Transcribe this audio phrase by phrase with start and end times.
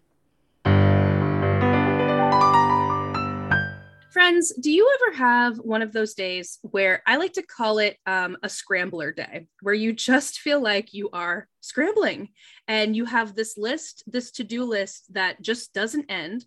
[4.16, 7.98] Friends, do you ever have one of those days where I like to call it
[8.06, 12.30] um, a scrambler day, where you just feel like you are scrambling
[12.66, 16.46] and you have this list, this to do list that just doesn't end?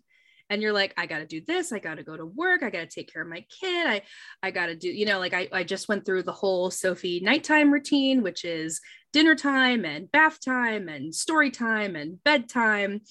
[0.51, 1.71] and you're like i gotta do this.
[1.71, 2.63] I gotta go to work.
[2.63, 3.85] I gotta take care of my kid.
[3.85, 4.01] I
[4.41, 7.71] i gotta do you know like i, I just went through the whole sophie nighttime
[7.71, 8.81] routine which is
[9.13, 13.01] dinner time and bath time and story time and bedtime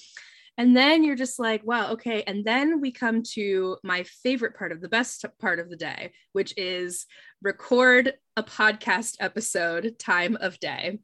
[0.58, 2.24] and then you're just like, wow, okay.
[2.26, 6.10] And then we come to my favorite part of the best part of the day,
[6.32, 7.06] which is
[7.40, 10.98] record a podcast episode time of day.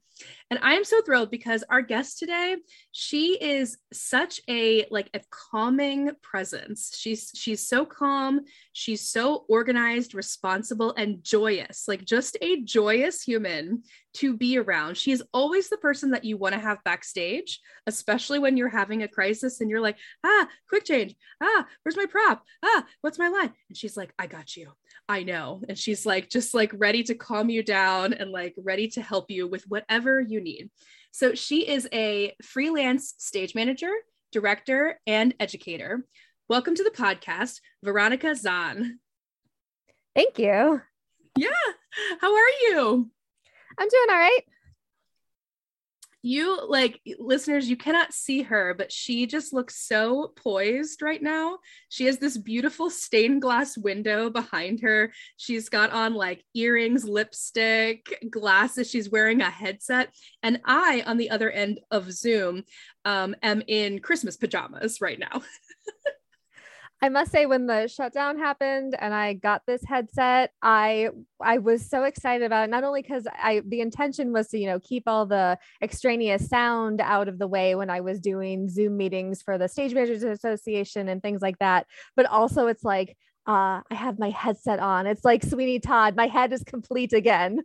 [0.54, 2.54] And I am so thrilled because our guest today,
[2.92, 6.96] she is such a like a calming presence.
[6.96, 8.42] She's she's so calm,
[8.72, 11.88] she's so organized, responsible and joyous.
[11.88, 13.82] Like just a joyous human
[14.18, 14.96] to be around.
[14.96, 19.02] She is always the person that you want to have backstage, especially when you're having
[19.02, 21.16] a crisis and you're like, "Ah, quick change.
[21.42, 22.44] Ah, where's my prop?
[22.62, 24.70] Ah, what's my line?" And she's like, "I got you.
[25.08, 28.88] I know." And she's like just like ready to calm you down and like ready
[28.88, 30.70] to help you with whatever you need.
[31.10, 33.92] So she is a freelance stage manager,
[34.32, 36.04] director, and educator.
[36.48, 38.98] Welcome to the podcast, Veronica Zahn.
[40.14, 40.80] Thank you.
[41.36, 41.48] Yeah.
[42.20, 43.10] How are you?
[43.78, 44.42] I'm doing all right
[46.24, 51.58] you like listeners you cannot see her but she just looks so poised right now.
[51.90, 55.12] She has this beautiful stained glass window behind her.
[55.36, 58.88] She's got on like earrings lipstick glasses.
[58.88, 60.14] She's wearing a headset.
[60.42, 62.64] And i on the other end of zoom
[63.04, 65.42] um, am in christmas pajamas right now
[67.04, 71.84] I must say when the shutdown happened and I got this headset, I I was
[71.86, 72.70] so excited about it.
[72.70, 77.02] Not only because I the intention was to, you know, keep all the extraneous sound
[77.02, 81.10] out of the way when I was doing Zoom meetings for the Stage Managers Association
[81.10, 85.06] and things like that, but also it's like uh, I have my headset on.
[85.06, 86.16] It's like Sweeney Todd.
[86.16, 87.60] My head is complete again.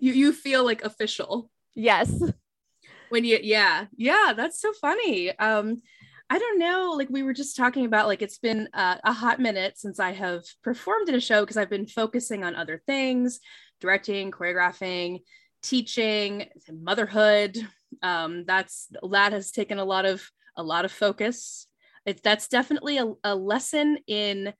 [0.00, 1.50] You you feel like official.
[1.74, 2.10] Yes.
[3.10, 5.36] When you yeah, yeah, that's so funny.
[5.38, 5.82] Um
[6.30, 6.94] I don't know.
[6.96, 10.12] Like we were just talking about, like it's been uh, a hot minute since I
[10.12, 13.40] have performed in a show because I've been focusing on other things,
[13.80, 15.20] directing, choreographing,
[15.62, 17.56] teaching, motherhood.
[18.02, 20.22] Um, that's that has taken a lot of
[20.56, 21.66] a lot of focus.
[22.04, 24.52] It, that's definitely a, a lesson in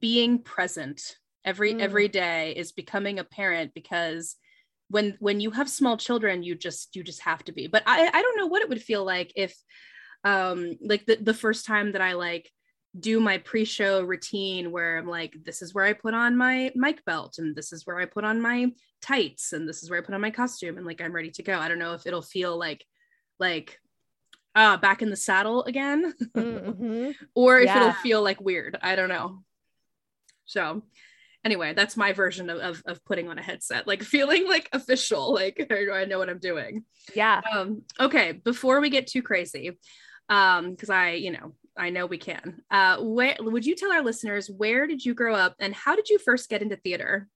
[0.00, 1.80] being present every mm.
[1.80, 4.36] every day is becoming a parent because
[4.88, 8.08] when when you have small children you just you just have to be but i
[8.12, 9.54] i don't know what it would feel like if
[10.24, 12.50] um like the, the first time that i like
[12.98, 17.04] do my pre-show routine where i'm like this is where i put on my mic
[17.04, 18.70] belt and this is where i put on my
[19.02, 21.42] tights and this is where i put on my costume and like i'm ready to
[21.42, 21.58] go.
[21.58, 22.86] I don't know if it'll feel like
[23.38, 23.78] like
[24.54, 27.10] uh back in the saddle again mm-hmm.
[27.34, 27.80] or if yeah.
[27.80, 28.78] it'll feel like weird.
[28.80, 29.42] I don't know.
[30.44, 30.82] So
[31.44, 35.34] anyway that's my version of, of, of putting on a headset like feeling like official
[35.34, 36.84] like i know what i'm doing.
[37.14, 37.40] Yeah.
[37.50, 39.78] Um okay before we get too crazy
[40.28, 44.02] um because i you know i know we can uh where would you tell our
[44.02, 47.28] listeners where did you grow up and how did you first get into theater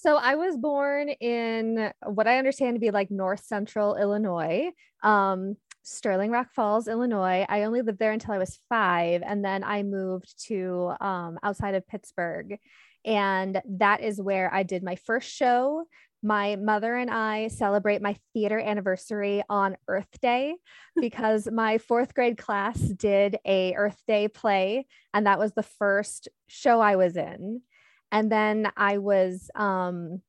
[0.00, 4.70] so I was born in what I understand to be like North Central Illinois.
[5.02, 7.46] Um, Sterling Rock Falls, Illinois.
[7.48, 9.22] I only lived there until I was five.
[9.24, 12.58] And then I moved to um, outside of Pittsburgh.
[13.04, 15.84] And that is where I did my first show.
[16.22, 20.56] My mother and I celebrate my theater anniversary on Earth Day
[21.00, 26.28] because my fourth grade class did a Earth Day play, and that was the first
[26.48, 27.62] show I was in.
[28.10, 30.22] And then I was um,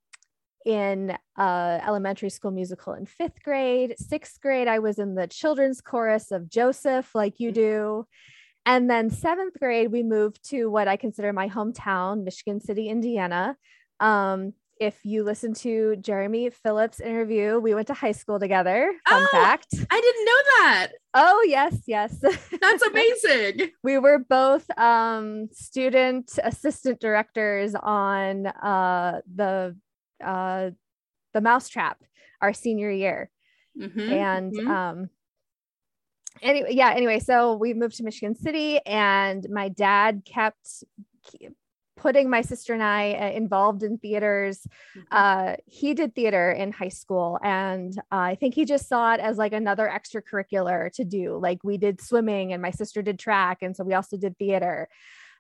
[0.66, 3.96] in uh, elementary school musical in fifth grade.
[3.98, 8.06] Sixth grade, I was in the children's chorus of Joseph, like you do.
[8.66, 13.56] And then seventh grade, we moved to what I consider my hometown, Michigan City, Indiana.
[14.00, 18.94] Um, if you listen to Jeremy Phillips' interview, we went to high school together.
[19.08, 19.68] Fun oh, fact.
[19.92, 20.88] I didn't know that.
[21.14, 22.18] Oh, yes, yes.
[22.62, 23.72] That's amazing.
[23.84, 29.76] we were both um, student assistant directors on uh, the
[30.24, 30.72] uh,
[31.34, 32.02] the Mousetrap
[32.42, 33.30] our senior year.
[33.78, 34.72] Mm-hmm, and mm-hmm.
[34.72, 35.10] um
[36.42, 40.84] anyway, yeah, anyway, so we moved to Michigan City and my dad kept
[42.00, 44.66] putting my sister and I uh, involved in theaters.
[44.98, 45.02] Mm-hmm.
[45.12, 49.20] Uh, he did theater in high school, and uh, I think he just saw it
[49.20, 51.38] as like another extracurricular to do.
[51.38, 54.88] Like we did swimming, and my sister did track, and so we also did theater.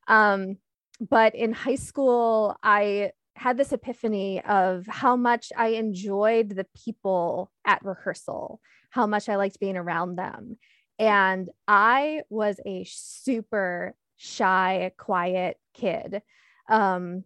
[0.08, 0.58] Um,
[1.00, 7.52] but in high school, I had this epiphany of how much I enjoyed the people
[7.64, 8.60] at rehearsal,
[8.90, 10.58] how much I liked being around them.
[10.98, 16.22] And I was a super shy, quiet kid.
[16.70, 17.24] Um,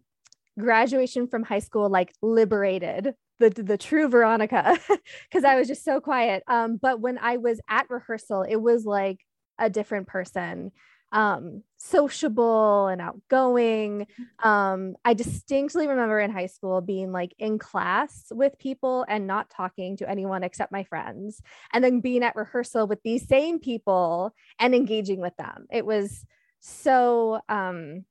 [0.58, 4.78] graduation from high school, like liberated the, the true Veronica,
[5.28, 6.42] because I was just so quiet.
[6.46, 9.20] Um, but when I was at rehearsal, it was like
[9.58, 10.72] a different person
[11.14, 14.08] um, sociable and outgoing.
[14.42, 19.48] Um, I distinctly remember in high school being like in class with people and not
[19.48, 21.40] talking to anyone except my friends,
[21.72, 25.66] and then being at rehearsal with these same people and engaging with them.
[25.70, 26.26] It was
[26.58, 28.04] so um,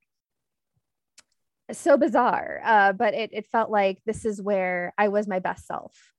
[1.77, 5.65] so bizarre, uh, but it it felt like this is where I was my best
[5.65, 6.13] self.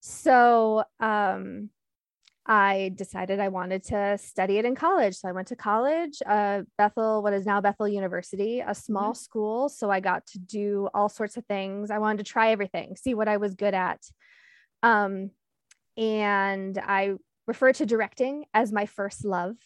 [0.00, 1.70] So um,
[2.46, 5.14] I decided I wanted to study it in college.
[5.14, 9.22] So I went to college, uh, Bethel, what is now Bethel University, a small mm-hmm.
[9.22, 9.68] school.
[9.68, 11.90] So I got to do all sorts of things.
[11.90, 14.00] I wanted to try everything, see what I was good at.
[14.82, 15.30] Um,
[15.96, 17.14] and I
[17.46, 19.56] refer to directing as my first love.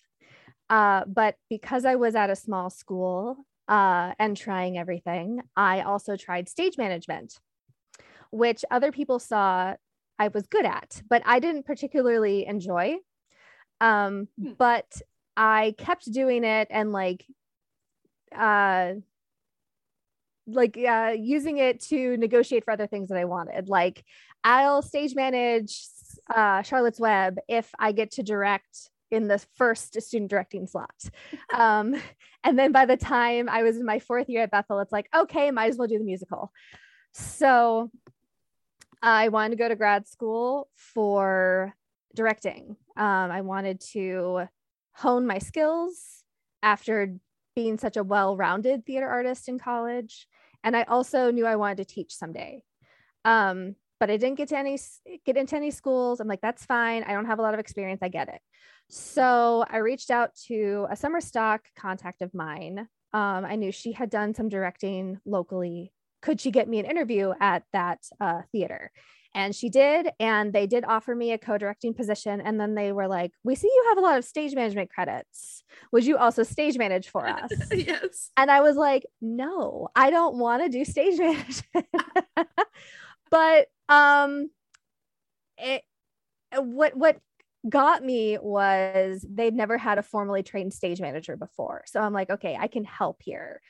[0.69, 3.37] Uh, but because I was at a small school
[3.69, 7.39] uh, and trying everything, I also tried stage management,
[8.31, 9.75] which other people saw
[10.19, 12.97] I was good at, but I didn't particularly enjoy.
[13.81, 14.53] Um, hmm.
[14.57, 15.01] but
[15.37, 17.27] I kept doing it and like
[18.37, 18.95] uh
[20.47, 23.69] like uh using it to negotiate for other things that I wanted.
[23.69, 24.05] Like
[24.43, 25.77] I'll stage manage
[26.35, 30.95] uh Charlotte's Web if I get to direct in the first student directing slot.
[31.53, 31.95] Um,
[32.43, 35.09] and then by the time I was in my fourth year at Bethel, it's like,
[35.15, 36.53] okay, might as well do the musical.
[37.13, 37.91] So
[39.03, 41.75] I wanted to go to grad school for
[42.15, 42.77] directing.
[42.97, 44.49] Um, I wanted to
[44.93, 46.23] hone my skills
[46.63, 47.17] after
[47.55, 50.27] being such a well rounded theater artist in college.
[50.63, 52.63] And I also knew I wanted to teach someday.
[53.25, 54.79] Um, but I didn't get to any
[55.25, 56.21] get into any schools.
[56.21, 57.05] I'm like, that's fine.
[57.05, 58.01] I don't have a lot of experience.
[58.03, 58.41] I get it.
[58.89, 62.89] So I reached out to a summer stock contact of mine.
[63.13, 65.93] Um, I knew she had done some directing locally
[66.25, 68.91] could she get me an interview at that uh, theater?
[69.35, 70.09] And she did.
[70.19, 72.41] And they did offer me a co directing position.
[72.41, 75.63] And then they were like, We see you have a lot of stage management credits.
[75.93, 77.51] Would you also stage manage for us?
[77.71, 78.31] yes.
[78.39, 81.87] And I was like, No, I don't want to do stage management.
[83.31, 84.49] but um,
[85.59, 85.83] it,
[86.57, 87.19] what, what,
[87.69, 91.85] got me was they'd never had a formally trained stage manager before.
[91.87, 93.61] So I'm like, okay, I can help here.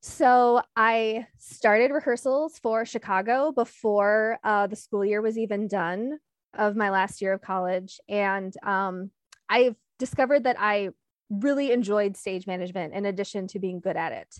[0.00, 6.18] So I started rehearsals for Chicago before uh, the school year was even done
[6.54, 7.98] of my last year of college.
[8.08, 9.10] And um,
[9.48, 10.90] I've discovered that I
[11.28, 14.34] really enjoyed stage management in addition to being good at it.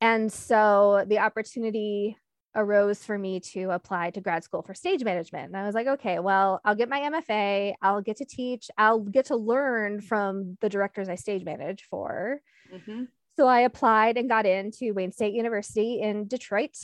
[0.00, 2.16] And so the opportunity
[2.56, 5.46] arose for me to apply to grad school for stage management.
[5.46, 9.00] And I was like, okay, well, I'll get my MFA, I'll get to teach, I'll
[9.00, 12.40] get to learn from the directors I stage manage for.
[12.72, 13.04] Mm-hmm.
[13.36, 16.76] So I applied and got into Wayne State University in Detroit.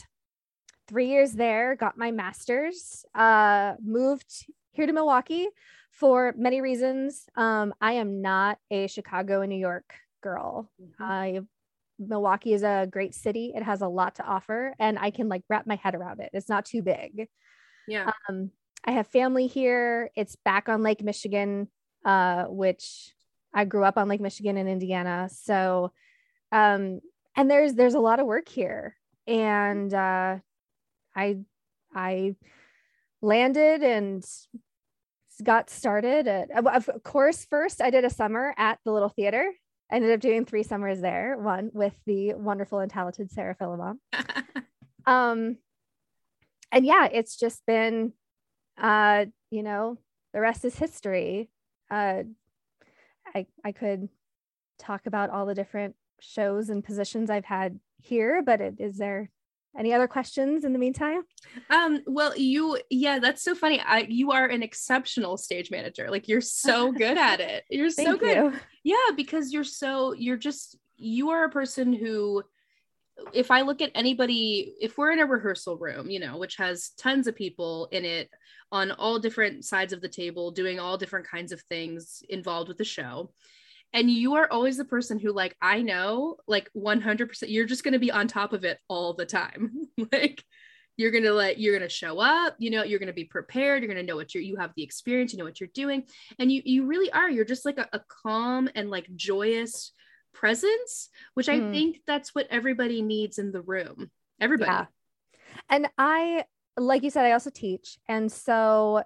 [0.87, 5.47] Three years there, got my master's, uh, moved here to Milwaukee
[5.91, 7.25] for many reasons.
[7.35, 10.69] Um, I am not a Chicago and New York girl.
[10.81, 11.03] Mm-hmm.
[11.03, 11.41] I
[12.07, 13.53] Milwaukee is a great city.
[13.55, 16.29] It has a lot to offer, and I can like wrap my head around it.
[16.33, 17.27] It's not too big.
[17.87, 18.11] Yeah.
[18.29, 18.51] Um,
[18.85, 20.09] I have family here.
[20.15, 21.69] It's back on Lake Michigan.
[22.05, 23.13] uh, which
[23.53, 25.29] I grew up on Lake Michigan in Indiana.
[25.31, 25.91] So,
[26.51, 26.99] um,
[27.35, 28.95] and there's there's a lot of work here,
[29.27, 30.37] and uh,
[31.15, 31.37] I
[31.95, 32.35] I
[33.21, 34.23] landed and
[35.41, 39.51] got started at of course first I did a summer at the Little Theater.
[39.93, 43.99] I ended up doing three summers there, one with the wonderful and talented Sarah Philemon.
[45.05, 45.57] um,
[46.71, 48.13] and yeah, it's just been,
[48.75, 49.99] uh, you know,
[50.33, 51.51] the rest is history.
[51.91, 52.23] Uh,
[53.35, 54.09] I I could
[54.79, 59.29] talk about all the different shows and positions I've had here, but it, is there
[59.77, 61.23] any other questions in the meantime?
[61.69, 63.79] Um, well, you, yeah, that's so funny.
[63.79, 66.09] I, you are an exceptional stage manager.
[66.11, 67.63] Like you're so good at it.
[67.69, 68.37] You're so good.
[68.37, 68.53] You.
[68.83, 72.43] Yeah, because you're so, you're just, you are a person who,
[73.31, 76.91] if I look at anybody, if we're in a rehearsal room, you know, which has
[76.97, 78.29] tons of people in it
[78.71, 82.77] on all different sides of the table, doing all different kinds of things involved with
[82.77, 83.31] the show,
[83.93, 87.93] and you are always the person who like i know like 100% you're just going
[87.93, 89.71] to be on top of it all the time.
[90.11, 90.43] Like
[90.97, 93.25] you're going to let you're going to show up you know you're going to be
[93.25, 95.69] prepared you're going to know what you're you have the experience you know what you're
[95.73, 96.03] doing.
[96.39, 99.91] And you you really are you're just like a, a calm and like joyous
[100.33, 101.71] presence which i mm.
[101.71, 104.09] think that's what everybody needs in the room.
[104.41, 104.71] Everybody.
[104.71, 104.85] Yeah.
[105.69, 106.43] and i
[106.75, 107.97] like you said i also teach.
[108.07, 109.03] And so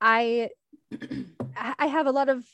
[0.00, 0.50] i
[1.56, 2.44] i have a lot of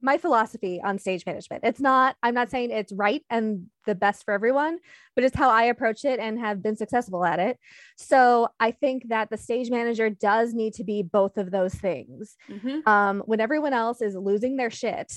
[0.00, 1.64] my philosophy on stage management.
[1.64, 4.78] It's not, I'm not saying it's right and the best for everyone,
[5.14, 7.58] but it's how I approach it and have been successful at it.
[7.96, 12.36] So I think that the stage manager does need to be both of those things.
[12.48, 12.88] Mm-hmm.
[12.88, 15.12] Um, when everyone else is losing their shit,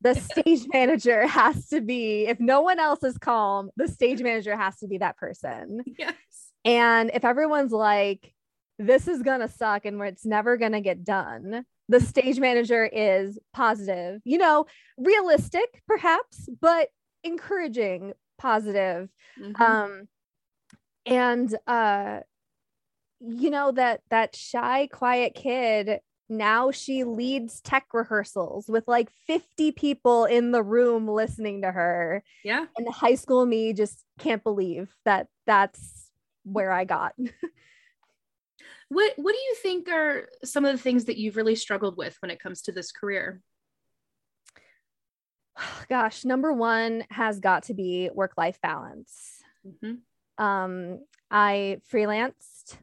[0.00, 4.56] the stage manager has to be, if no one else is calm, the stage manager
[4.56, 5.82] has to be that person.
[5.98, 6.14] Yes.
[6.64, 8.32] And if everyone's like,
[8.78, 12.84] this is going to suck and it's never going to get done, the stage manager
[12.84, 14.66] is positive, you know,
[14.98, 16.88] realistic perhaps, but
[17.24, 19.08] encouraging, positive.
[19.40, 19.62] Mm-hmm.
[19.62, 20.08] Um,
[21.06, 22.20] and uh,
[23.20, 26.00] you know that that shy, quiet kid
[26.32, 32.24] now she leads tech rehearsals with like 50 people in the room listening to her.
[32.42, 32.66] Yeah.
[32.76, 36.10] And high school me just can't believe that that's
[36.44, 37.14] where I got.
[38.92, 42.14] What what do you think are some of the things that you've really struggled with
[42.20, 43.40] when it comes to this career?
[45.88, 49.42] Gosh, number one has got to be work life balance.
[49.66, 50.44] Mm-hmm.
[50.44, 50.98] Um,
[51.30, 52.76] I freelanced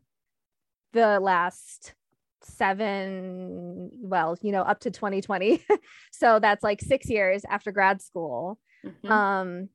[0.94, 1.94] the last
[2.42, 5.64] seven, well, you know, up to 2020.
[6.12, 9.12] so that's like six years after grad school, mm-hmm.
[9.12, 9.70] um,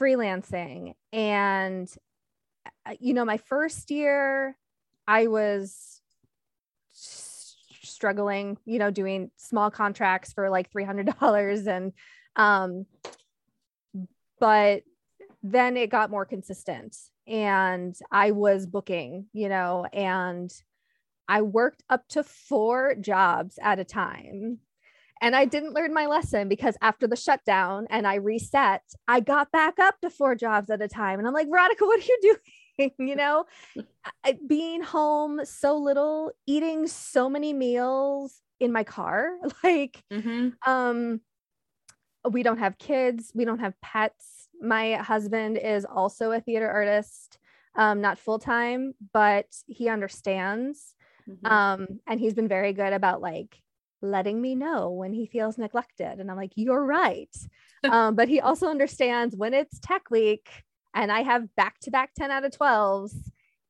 [0.00, 0.94] freelancing.
[1.12, 1.88] And,
[2.84, 4.56] uh, you know, my first year,
[5.08, 6.02] I was
[6.92, 11.92] struggling, you know, doing small contracts for like $300 and
[12.36, 12.86] um
[14.38, 14.82] but
[15.42, 16.96] then it got more consistent
[17.26, 20.52] and I was booking, you know, and
[21.26, 24.58] I worked up to four jobs at a time.
[25.20, 29.50] And I didn't learn my lesson because after the shutdown and I reset, I got
[29.50, 31.18] back up to four jobs at a time.
[31.18, 32.36] And I'm like, Veronica, what are you doing?
[32.98, 33.44] you know,
[34.46, 39.30] being home so little, eating so many meals in my car.
[39.64, 40.50] Like, mm-hmm.
[40.70, 41.20] um,
[42.30, 44.48] we don't have kids, we don't have pets.
[44.60, 47.38] My husband is also a theater artist,
[47.74, 50.94] um, not full time, but he understands.
[51.28, 51.46] Mm-hmm.
[51.46, 53.60] Um, and he's been very good about like
[54.00, 56.20] letting me know when he feels neglected.
[56.20, 57.34] And I'm like, you're right.
[57.90, 60.48] um, but he also understands when it's tech week
[60.94, 63.14] and I have back to back 10 out of 12s,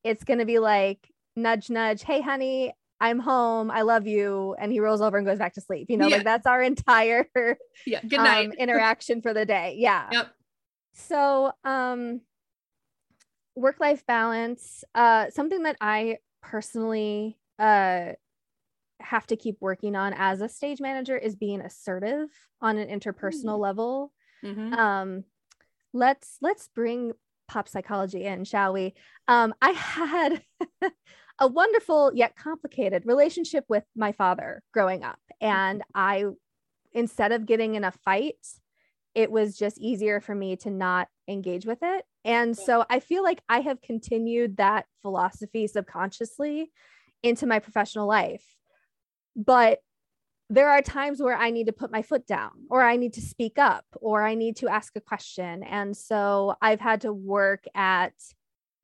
[0.05, 3.71] it's going to be like, nudge, nudge, hey, honey, I'm home.
[3.71, 4.57] I love you.
[4.59, 5.89] And he rolls over and goes back to sleep.
[5.89, 6.17] You know, yeah.
[6.17, 7.29] like that's our entire
[7.87, 8.01] yeah.
[8.03, 8.47] Good night.
[8.47, 9.77] Um, interaction for the day.
[9.79, 10.09] Yeah.
[10.11, 10.29] Yep.
[10.95, 12.23] So, um,
[13.55, 18.13] work life balance, uh, something that I personally uh,
[19.01, 22.29] have to keep working on as a stage manager is being assertive
[22.61, 23.63] on an interpersonal mm-hmm.
[23.63, 24.13] level.
[24.45, 24.75] Mm-hmm.
[24.75, 25.25] Um,
[25.93, 27.13] let's let's bring
[27.49, 28.95] pop psychology in, shall we?
[29.27, 30.43] Um, I had
[31.39, 36.25] a wonderful yet complicated relationship with my father growing up, and I,
[36.93, 38.37] instead of getting in a fight,
[39.15, 42.05] it was just easier for me to not engage with it.
[42.25, 46.71] And so I feel like I have continued that philosophy subconsciously
[47.23, 48.45] into my professional life.
[49.35, 49.79] But
[50.51, 53.21] there are times where I need to put my foot down or I need to
[53.21, 55.63] speak up or I need to ask a question.
[55.63, 58.15] And so I've had to work at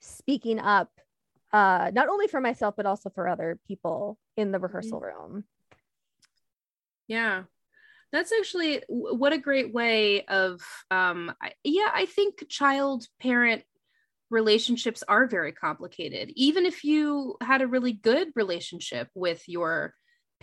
[0.00, 0.90] speaking up,
[1.52, 5.44] uh, not only for myself, but also for other people in the rehearsal room.
[7.08, 7.44] Yeah.
[8.12, 11.32] That's actually what a great way of, um,
[11.64, 13.62] yeah, I think child parent
[14.30, 16.30] relationships are very complicated.
[16.36, 19.94] Even if you had a really good relationship with your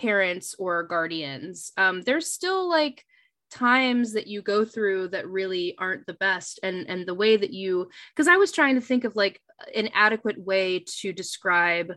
[0.01, 3.05] parents or guardians, um, there's still like
[3.51, 7.51] times that you go through that really aren't the best and and the way that
[7.51, 9.41] you because i was trying to think of like
[9.75, 11.91] an adequate way to describe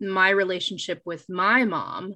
[0.00, 2.14] my relationship with my mom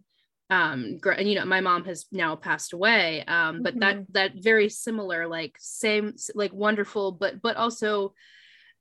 [0.50, 4.00] um and you know my mom has now passed away um but mm-hmm.
[4.00, 8.12] that that very similar like same like wonderful but but also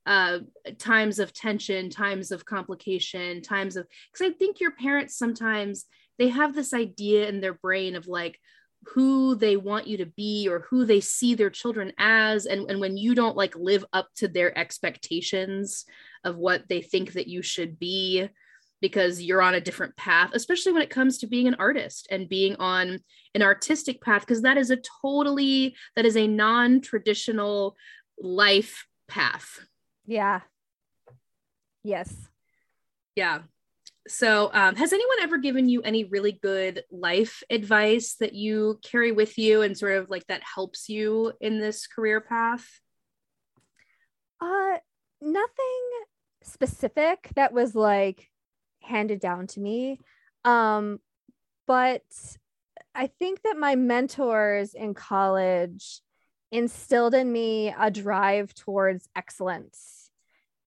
[0.06, 0.40] uh
[0.78, 5.86] times of tension times of complication times of because i think your parents sometimes
[6.22, 8.38] they have this idea in their brain of like
[8.94, 12.46] who they want you to be or who they see their children as.
[12.46, 15.84] And, and when you don't like live up to their expectations
[16.22, 18.28] of what they think that you should be
[18.80, 22.28] because you're on a different path especially when it comes to being an artist and
[22.28, 22.98] being on
[23.34, 27.76] an artistic path because that is a totally that is a non-traditional
[28.20, 29.66] life path.
[30.06, 30.40] Yeah.
[31.82, 32.14] Yes.
[33.16, 33.42] Yeah
[34.08, 39.12] so, um, has anyone ever given you any really good life advice that you carry
[39.12, 42.66] with you and sort of like that helps you in this career path?
[44.40, 44.78] Uh,
[45.20, 45.90] nothing
[46.42, 48.28] specific that was like
[48.82, 50.00] handed down to me.
[50.44, 50.98] Um,
[51.68, 52.02] but
[52.94, 56.00] I think that my mentors in college
[56.50, 60.10] instilled in me a drive towards excellence.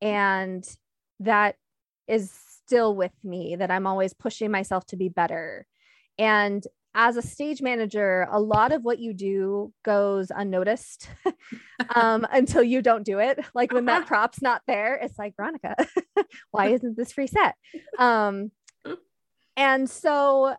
[0.02, 0.68] And
[1.20, 1.58] that
[2.08, 2.32] is
[2.66, 5.66] still with me that I'm always pushing myself to be better.
[6.18, 11.10] And as a stage manager, a lot of what you do goes unnoticed
[11.96, 13.40] um, until you don't do it.
[13.54, 15.76] Like when that prop's not there, it's like, Veronica,
[16.52, 17.52] why isn't this preset?
[18.00, 18.52] Um,
[19.58, 20.56] and so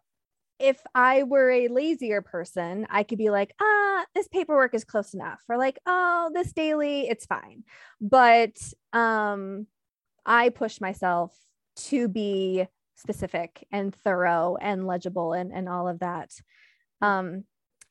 [0.58, 5.14] if I were a lazier person, I could be like, ah, this paperwork is close
[5.14, 7.64] enough, or like, oh, this daily, it's fine.
[8.00, 8.56] But
[8.92, 9.66] um,
[10.25, 11.34] I push myself
[11.76, 16.32] to be specific and thorough and legible and, and all of that.
[17.02, 17.45] Um,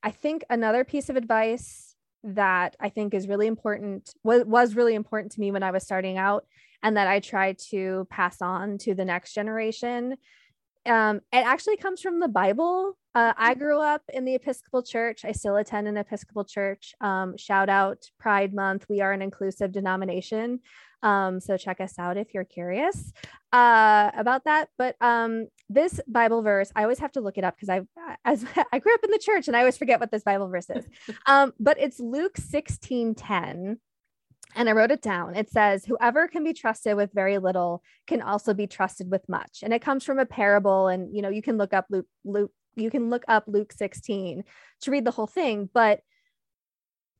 [0.03, 4.95] I think another piece of advice that I think is really important was, was really
[4.95, 6.45] important to me when I was starting out
[6.81, 10.17] and that I try to pass on to the next generation.
[10.85, 12.97] Um, it actually comes from the Bible.
[13.13, 13.61] Uh, I mm-hmm.
[13.61, 15.25] grew up in the Episcopal Church.
[15.25, 16.93] I still attend an Episcopal church.
[17.01, 18.85] Um, shout out Pride Month.
[18.89, 20.59] We are an inclusive denomination.
[21.05, 23.13] Um, so check us out if you're curious
[23.53, 24.69] uh, about that.
[24.75, 27.81] But um, this Bible verse, I always have to look it up because I,
[28.25, 30.69] as I grew up in the church and I always forget what this Bible verse
[30.69, 30.85] is.
[31.27, 33.79] Um, but it's Luke 16 10
[34.55, 35.35] and I wrote it down.
[35.35, 39.59] It says, Whoever can be trusted with very little can also be trusted with much.
[39.63, 40.87] And it comes from a parable.
[40.87, 44.43] And, you know, you can look up Luke, Luke, you can look up Luke 16
[44.81, 45.69] to read the whole thing.
[45.71, 46.01] But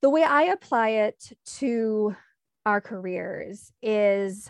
[0.01, 2.15] the way I apply it to
[2.65, 4.49] our careers is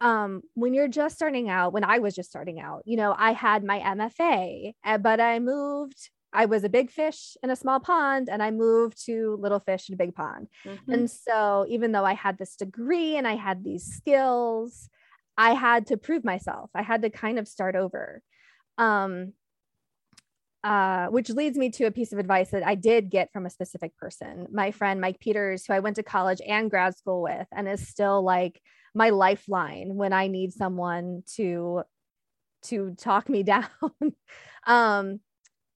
[0.00, 3.32] um, when you're just starting out, when I was just starting out, you know, I
[3.32, 6.10] had my MFA, eh, but I moved.
[6.32, 9.88] I was a big fish in a small pond, and I moved to little fish
[9.88, 10.48] in a big pond.
[10.64, 10.92] Mm-hmm.
[10.92, 14.88] And so, even though I had this degree and I had these skills,
[15.38, 16.70] I had to prove myself.
[16.74, 18.20] I had to kind of start over.
[18.78, 19.32] Um,
[20.64, 23.50] uh, which leads me to a piece of advice that I did get from a
[23.50, 27.46] specific person, my friend Mike Peters, who I went to college and grad school with,
[27.52, 28.62] and is still like
[28.94, 31.82] my lifeline when I need someone to
[32.62, 33.68] to talk me down.
[34.66, 35.20] um,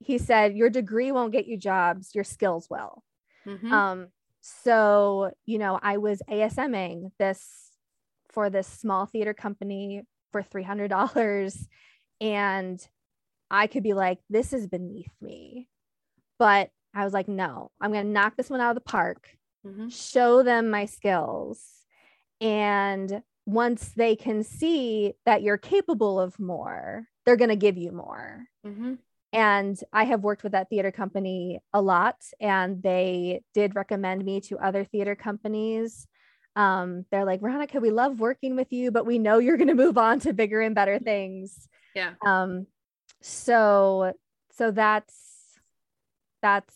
[0.01, 3.05] he said, "Your degree won't get you jobs; your skills will."
[3.47, 3.71] Mm-hmm.
[3.71, 4.07] Um,
[4.41, 7.73] so you know, I was ASMing this
[8.31, 11.69] for this small theater company for three hundred dollars,
[12.23, 12.81] and
[13.51, 15.69] I could be like, this is beneath me.
[16.39, 19.29] But I was like, no, I'm going to knock this one out of the park,
[19.67, 19.89] mm-hmm.
[19.89, 21.63] show them my skills.
[22.41, 27.93] And once they can see that you're capable of more, they're going to give you
[27.93, 28.45] more.
[28.67, 28.95] Mm-hmm.
[29.33, 34.41] And I have worked with that theater company a lot, and they did recommend me
[34.43, 36.07] to other theater companies.
[36.57, 39.75] Um, they're like, Veronica, we love working with you, but we know you're going to
[39.75, 41.69] move on to bigger and better things.
[41.95, 42.15] Yeah.
[42.25, 42.67] Um,
[43.21, 44.13] so
[44.57, 45.15] so that's
[46.43, 46.75] that's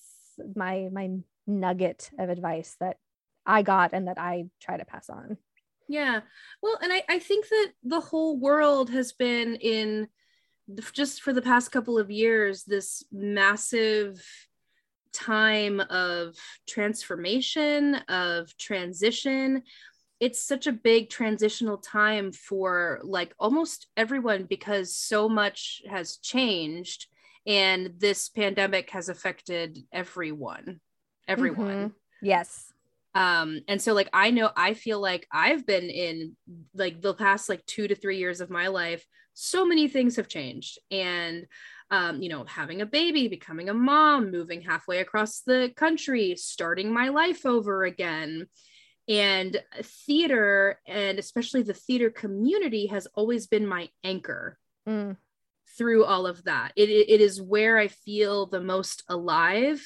[0.55, 1.11] my my
[1.46, 2.96] nugget of advice that
[3.44, 5.37] I got and that I try to pass on.
[5.88, 6.20] Yeah.
[6.62, 10.09] Well, and I, I think that the whole world has been in
[10.92, 14.24] just for the past couple of years, this massive
[15.12, 19.62] time of transformation, of transition,
[20.22, 27.08] it's such a big transitional time for like almost everyone because so much has changed
[27.44, 30.78] and this pandemic has affected everyone
[31.26, 31.92] everyone Mhm.
[32.22, 32.72] Yes.
[33.16, 36.37] um and so like i know i feel like i've been in
[36.72, 39.04] like the past like two to three years of my life
[39.35, 41.46] so many things have changed and
[41.90, 46.92] um you know having a baby becoming a mom moving halfway across the country starting
[46.94, 48.46] my life over again
[49.09, 55.17] and theater and especially the theater community has always been my anchor Mm.
[55.79, 56.73] through all of that.
[56.75, 59.81] It, it, is where I feel the most alive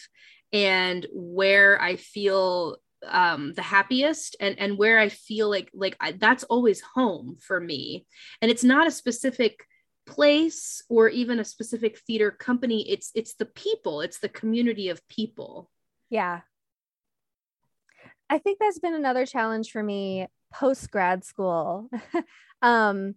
[0.53, 6.13] and where I feel um the happiest and and where I feel like like I,
[6.13, 8.07] that's always home for me.
[8.41, 9.67] And it's not a specific
[10.07, 12.89] place or even a specific theater company.
[12.89, 15.71] It's it's the people, it's the community of people.
[16.09, 16.41] Yeah.
[18.29, 21.91] I think that's been another challenge for me post grad school.
[22.63, 23.15] um,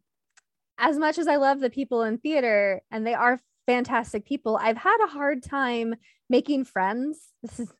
[0.78, 4.78] as much as I love the people in theater and they are fantastic people, I've
[4.78, 5.96] had a hard time
[6.30, 7.20] making friends.
[7.42, 7.74] This is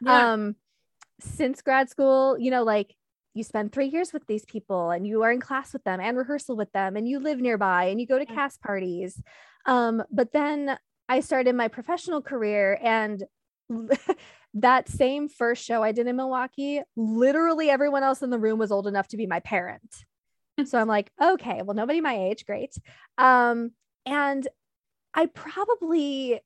[0.00, 0.32] Yeah.
[0.32, 0.56] um
[1.20, 2.94] since grad school, you know, like
[3.34, 6.16] you spend three years with these people and you are in class with them and
[6.16, 8.34] rehearsal with them and you live nearby and you go to Yeah.
[8.34, 9.20] cast parties.
[9.66, 13.24] Um, but then I started my professional career and
[14.56, 18.72] that same first show I did in Milwaukee, literally everyone else in the room was
[18.72, 20.04] old enough to be my parent.
[20.64, 22.74] so I'm like, okay, well, nobody my age, great.
[23.18, 23.72] Um,
[24.06, 24.46] and
[25.14, 26.40] I probably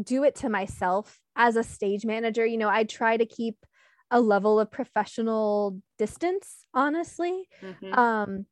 [0.00, 2.46] do it to myself as a stage manager.
[2.46, 3.56] You know, I try to keep
[4.10, 7.48] a level of professional distance, honestly.
[7.62, 7.96] Mhm.
[7.96, 8.46] Um,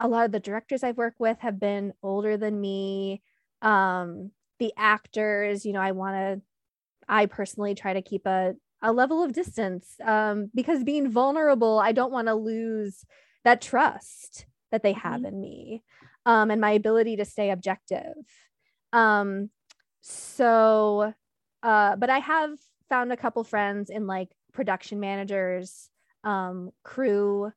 [0.00, 3.22] a lot of the directors I've worked with have been older than me.
[3.62, 6.42] Um, the actors, you know, I want to,
[7.08, 11.92] I personally try to keep a, a level of distance um, because being vulnerable, I
[11.92, 13.04] don't want to lose
[13.44, 15.82] that trust that they have in me
[16.26, 18.14] um, and my ability to stay objective.
[18.92, 19.50] Um,
[20.00, 21.14] so,
[21.62, 22.50] uh, but I have
[22.88, 25.88] found a couple friends in like production managers,
[26.22, 27.52] um, crew.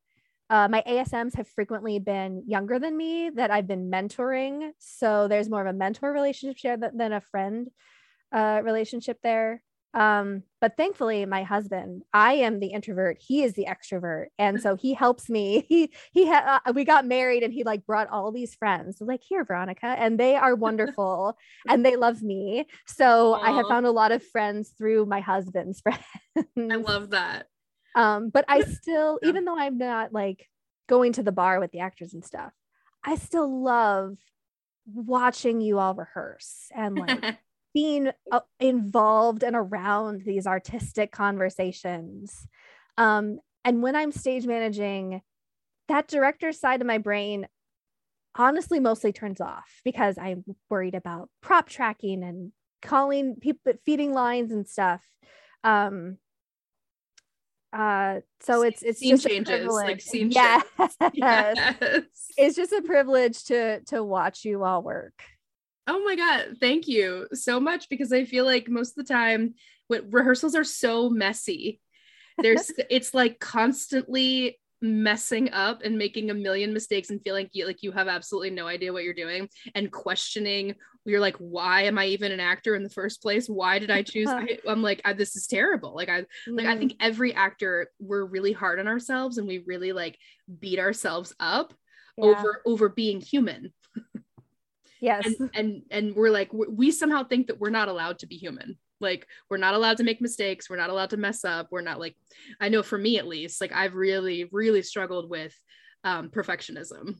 [0.49, 4.71] Uh, my ASMs have frequently been younger than me that I've been mentoring.
[4.79, 7.69] So there's more of a mentor relationship there than a friend
[8.31, 9.61] uh, relationship there.
[9.93, 13.17] Um, but thankfully, my husband, I am the introvert.
[13.19, 15.65] He is the extrovert, and so he helps me.
[15.69, 18.97] He he had uh, we got married, and he like brought all these friends.
[18.99, 21.37] Like here, Veronica, and they are wonderful,
[21.69, 22.67] and they love me.
[22.85, 26.03] So I have found a lot of friends through my husband's friends.
[26.57, 27.47] I love that.
[27.95, 30.47] Um, but I still, even though I'm not like
[30.87, 32.53] going to the bar with the actors and stuff,
[33.03, 34.17] I still love
[34.85, 37.37] watching you all rehearse and like
[37.77, 42.47] being uh, involved and around these artistic conversations.
[42.97, 45.21] Um, and when I'm stage managing,
[45.87, 47.47] that director side of my brain
[48.33, 54.51] honestly mostly turns off because I'm worried about prop tracking and calling people feeding lines
[54.51, 55.05] and stuff.
[55.63, 56.17] Um,
[57.71, 60.01] uh, so it's it's Scene just a changes, like privilege.
[60.01, 60.63] scene yes.
[61.13, 61.73] yes.
[62.37, 65.13] it's just a privilege to to watch you all work.
[65.87, 66.57] Oh my God.
[66.59, 69.55] Thank you so much because I feel like most of the time
[69.87, 71.79] when rehearsals are so messy.
[72.37, 77.81] There's it's like constantly messing up and making a million mistakes and feeling you, like
[77.81, 82.05] you have absolutely no idea what you're doing and questioning you're like why am i
[82.05, 85.13] even an actor in the first place why did i choose I, i'm like I,
[85.13, 88.87] this is terrible like i like i Mm, think every actor we're really hard on
[88.87, 90.19] ourselves and we really like
[90.59, 91.73] beat ourselves up
[92.17, 92.25] yeah.
[92.25, 93.73] over over being human
[95.01, 95.25] yes.
[95.25, 98.77] and and and we're like we somehow think that we're not allowed to be human.
[98.99, 100.69] Like we're not allowed to make mistakes.
[100.69, 101.67] We're not allowed to mess up.
[101.71, 102.15] We're not like
[102.59, 105.53] i know for me at least like i've really really struggled with
[106.03, 107.15] um perfectionism.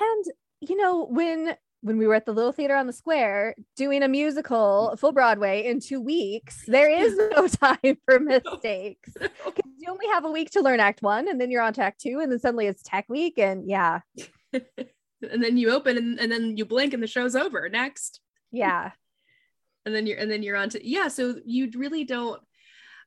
[0.00, 0.24] And
[0.60, 4.08] you know, when when we were at the little theater on the square doing a
[4.08, 9.10] musical full Broadway in two weeks, there is no time for mistakes.
[9.78, 12.00] You only have a week to learn act one, and then you're on to act
[12.00, 13.38] two, and then suddenly it's tech week.
[13.38, 14.00] And yeah,
[15.30, 17.68] and then you open and, and then you blink and the show's over.
[17.68, 18.20] Next.
[18.50, 18.90] Yeah.
[19.84, 22.40] and then you're and then you're on to yeah so you really don't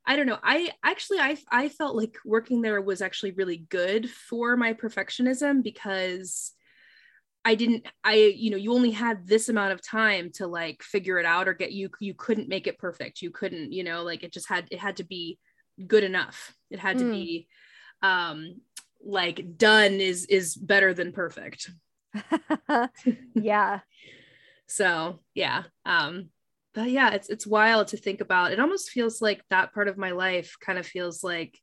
[0.05, 0.37] i don't know.
[0.43, 5.63] I actually i i felt like working there was actually really good for my perfectionism
[5.63, 6.51] because
[7.45, 11.17] i didn't i you know you only had this amount of time to like figure
[11.17, 13.21] it out or get you you couldn't make it perfect.
[13.21, 15.39] You couldn't you know like it just had it had to be
[15.87, 16.53] good enough.
[16.69, 17.11] It had to Mm.
[17.11, 17.47] be
[18.01, 18.61] um
[19.03, 21.69] like done is is better than perfect
[23.35, 23.79] yeah.
[24.67, 26.29] so yeah um
[26.73, 29.97] but yeah it's it's wild to think about it almost feels like that part of
[29.97, 31.57] my life kind of feels like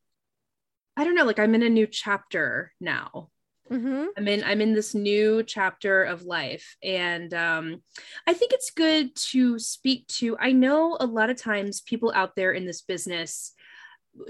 [0.97, 3.29] i don't know like i'm in a new chapter now
[3.71, 4.05] Mm-hmm.
[4.19, 7.83] I'm in I'm in this new chapter of life and um,
[8.27, 12.37] I think it's good to speak to I know a lot of times people out
[12.37, 13.53] there in this business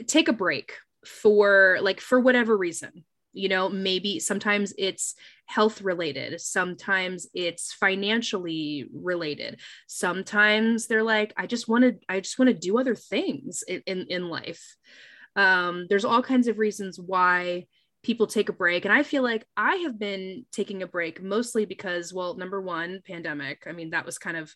[0.07, 5.15] take a break for like for whatever reason you know maybe sometimes it's
[5.47, 12.39] health related sometimes it's financially related sometimes they're like i just want to i just
[12.39, 14.77] want to do other things in, in in life.
[15.37, 17.67] Um there's all kinds of reasons why
[18.03, 21.65] people take a break and i feel like i have been taking a break mostly
[21.65, 24.55] because well number one pandemic i mean that was kind of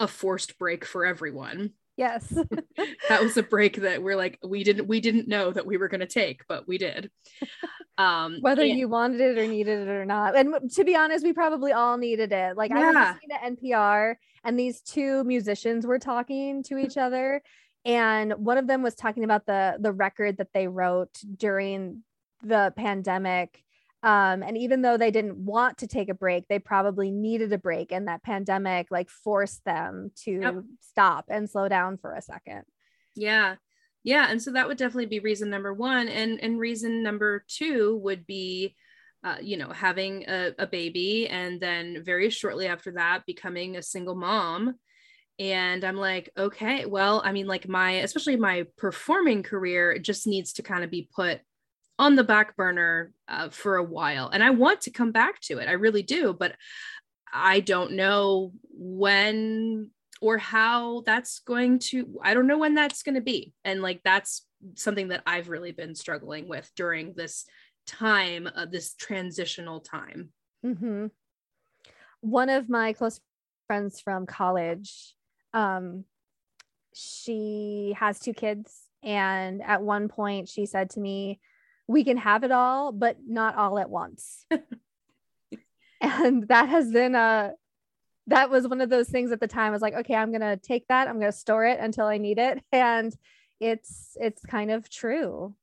[0.00, 2.32] a forced break for everyone yes.
[3.08, 5.88] That was a break that we're like we didn't we didn't know that we were
[5.88, 7.10] going to take but we did.
[7.98, 10.34] Um whether and, you wanted it or needed it or not.
[10.34, 12.56] And to be honest we probably all needed it.
[12.56, 12.78] Like yeah.
[12.78, 17.42] i was listening to npr and these two musicians were talking to each other.
[17.84, 22.02] And one of them was talking about the the record that they wrote during
[22.42, 23.62] the pandemic
[24.02, 27.58] um, and even though they didn't want to take a break they probably needed a
[27.58, 30.54] break and that pandemic like forced them to yep.
[30.80, 32.62] stop and slow down for a second.
[33.14, 33.56] Yeah.
[34.02, 37.98] Yeah and so that would definitely be reason number one and and reason number two
[37.98, 38.74] would be
[39.24, 43.82] uh, you know having a, a baby and then very shortly after that becoming a
[43.82, 44.74] single mom.
[45.38, 50.52] And i'm like okay well i mean like my especially my performing career just needs
[50.54, 51.40] to kind of be put
[52.02, 55.58] on the back burner uh, for a while and i want to come back to
[55.58, 56.56] it i really do but
[57.32, 59.88] i don't know when
[60.20, 64.00] or how that's going to i don't know when that's going to be and like
[64.04, 67.44] that's something that i've really been struggling with during this
[67.86, 70.30] time of this transitional time
[70.66, 71.06] mm-hmm.
[72.20, 73.20] one of my close
[73.68, 75.14] friends from college
[75.54, 76.04] um,
[76.94, 81.38] she has two kids and at one point she said to me
[81.88, 84.46] we can have it all but not all at once.
[86.02, 87.52] And that has been a
[88.26, 90.40] that was one of those things at the time I was like okay i'm going
[90.40, 92.62] to take that i'm going to store it until i need it.
[92.72, 93.14] And
[93.60, 95.54] it's it's kind of true.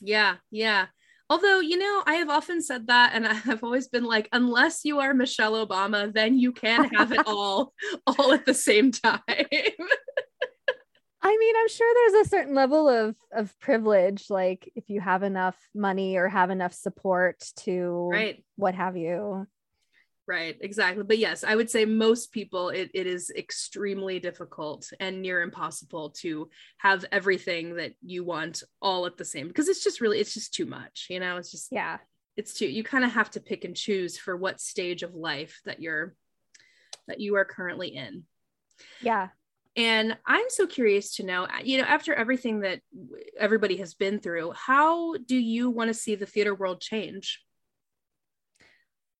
[0.00, 0.86] Yeah yeah.
[1.28, 5.00] Although you know i have often said that and i've always been like unless you
[5.00, 7.74] are michelle obama then you can have it all
[8.06, 9.24] all at the same time
[11.22, 15.22] I mean, I'm sure there's a certain level of of privilege, like if you have
[15.22, 18.44] enough money or have enough support to right.
[18.56, 19.46] what have you.
[20.28, 21.04] Right, exactly.
[21.04, 26.10] But yes, I would say most people it, it is extremely difficult and near impossible
[26.18, 30.34] to have everything that you want all at the same because it's just really it's
[30.34, 31.98] just too much, you know, it's just yeah.
[32.36, 35.60] It's too you kind of have to pick and choose for what stage of life
[35.64, 36.14] that you're
[37.06, 38.24] that you are currently in.
[39.00, 39.28] Yeah.
[39.76, 42.80] And I'm so curious to know, you know, after everything that
[43.38, 47.42] everybody has been through, how do you want to see the theater world change?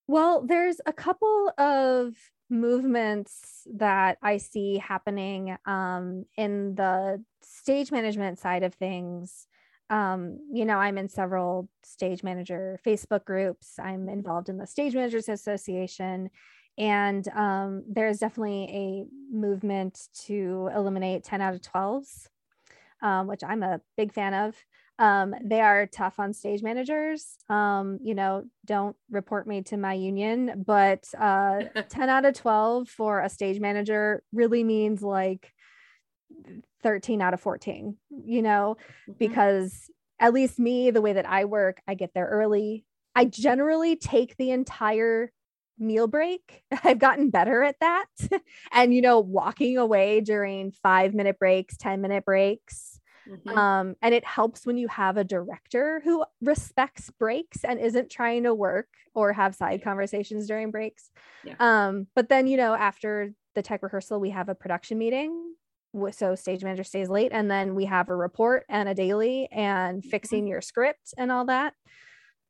[0.09, 2.14] Well, there's a couple of
[2.49, 9.47] movements that I see happening um, in the stage management side of things.
[9.90, 13.79] Um, you know, I'm in several stage manager Facebook groups.
[13.79, 16.31] I'm involved in the Stage Managers Association
[16.78, 22.28] and um, there's definitely a movement to eliminate 10 out of 12s,
[23.02, 24.56] um, which I'm a big fan of.
[24.98, 27.36] Um, they are tough on stage managers.
[27.50, 32.88] Um, you know, don't report me to my union, but uh, 10 out of 12
[32.88, 35.52] for a stage manager really means like
[36.82, 39.12] 13 out of 14, you know, mm-hmm.
[39.18, 42.84] because at least me, the way that I work, I get there early.
[43.14, 45.30] I generally take the entire
[45.78, 46.62] meal break.
[46.84, 48.06] I've gotten better at that.
[48.72, 53.00] and, you know, walking away during five minute breaks, 10 minute breaks.
[53.28, 53.58] Mm-hmm.
[53.58, 58.44] Um, and it helps when you have a director who respects breaks and isn't trying
[58.44, 61.10] to work or have side conversations during breaks.
[61.44, 61.54] Yeah.
[61.58, 65.54] Um, but then, you know, after the tech rehearsal, we have a production meeting.
[66.10, 70.02] So stage manager stays late, and then we have a report and a daily and
[70.02, 70.08] mm-hmm.
[70.10, 71.72] fixing your script and all that.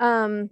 [0.00, 0.50] Um,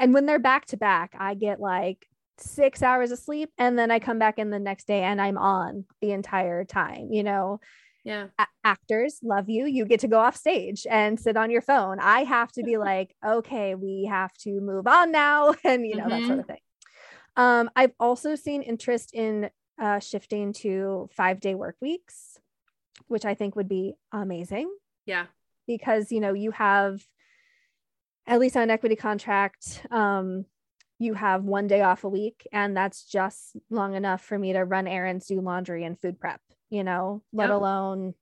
[0.00, 2.06] and when they're back to back, I get like
[2.38, 5.36] six hours of sleep and then I come back in the next day and I'm
[5.36, 7.60] on the entire time, you know.
[8.02, 8.28] Yeah.
[8.38, 9.66] A- actors love you.
[9.66, 11.98] You get to go off stage and sit on your phone.
[12.00, 16.06] I have to be like, okay, we have to move on now and you know
[16.06, 16.20] mm-hmm.
[16.20, 16.60] that sort of thing.
[17.36, 22.38] Um, I've also seen interest in uh, shifting to five day work weeks,
[23.06, 24.74] which I think would be amazing.
[25.04, 25.26] Yeah.
[25.66, 27.02] Because, you know, you have
[28.26, 30.44] at least on an equity contract, um,
[30.98, 34.64] you have one day off a week, and that's just long enough for me to
[34.64, 37.56] run errands, do laundry, and food prep, you know, let yep.
[37.56, 38.14] alone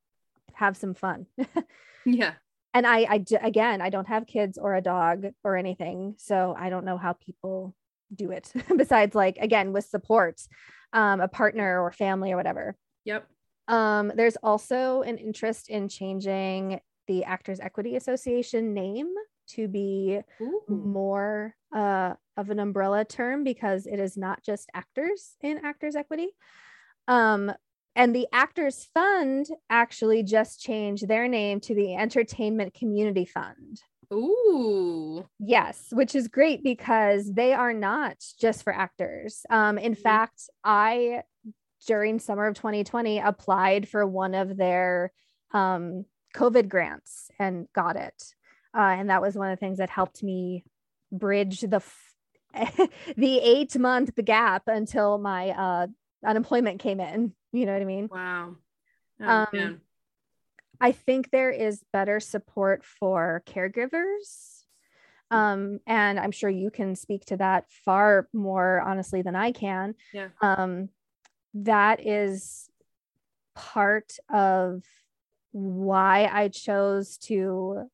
[0.54, 1.26] have some fun.
[2.06, 2.34] yeah.
[2.72, 6.70] and I, I again, I don't have kids or a dog or anything, so I
[6.70, 7.74] don't know how people
[8.14, 10.40] do it besides like again with support,
[10.92, 12.76] um, a partner or family or whatever.
[13.04, 13.26] Yep.
[13.66, 19.12] Um, there's also an interest in changing the Actors Equity Association name
[19.48, 20.62] to be Ooh.
[20.68, 26.28] more uh, of an umbrella term because it is not just actors in Actors Equity.
[27.06, 27.52] Um,
[27.96, 33.82] and the Actors Fund actually just changed their name to the Entertainment Community Fund.
[34.12, 35.26] Ooh.
[35.38, 39.44] Yes, which is great because they are not just for actors.
[39.50, 40.02] Um, in mm-hmm.
[40.02, 41.22] fact, I,
[41.86, 45.12] during summer of 2020, applied for one of their
[45.52, 48.22] um, COVID grants and got it.
[48.78, 50.64] Uh, and that was one of the things that helped me
[51.10, 52.14] bridge the f-
[53.16, 55.86] the eight month gap until my uh,
[56.24, 57.32] unemployment came in.
[57.52, 58.08] You know what I mean?
[58.10, 58.54] Wow.
[59.20, 59.80] Oh, um,
[60.80, 64.62] I think there is better support for caregivers.
[65.30, 69.94] Um, and I'm sure you can speak to that far more honestly than I can.
[70.12, 70.28] Yeah.
[70.40, 70.88] Um,
[71.54, 72.70] that is
[73.54, 74.84] part of
[75.50, 77.90] why I chose to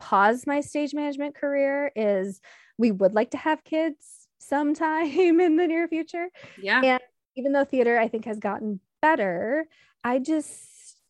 [0.00, 2.40] pause my stage management career is
[2.78, 5.08] we would like to have kids sometime
[5.40, 6.28] in the near future.
[6.60, 6.80] Yeah.
[6.82, 7.00] And
[7.36, 9.66] even though theater I think has gotten better,
[10.02, 10.58] I just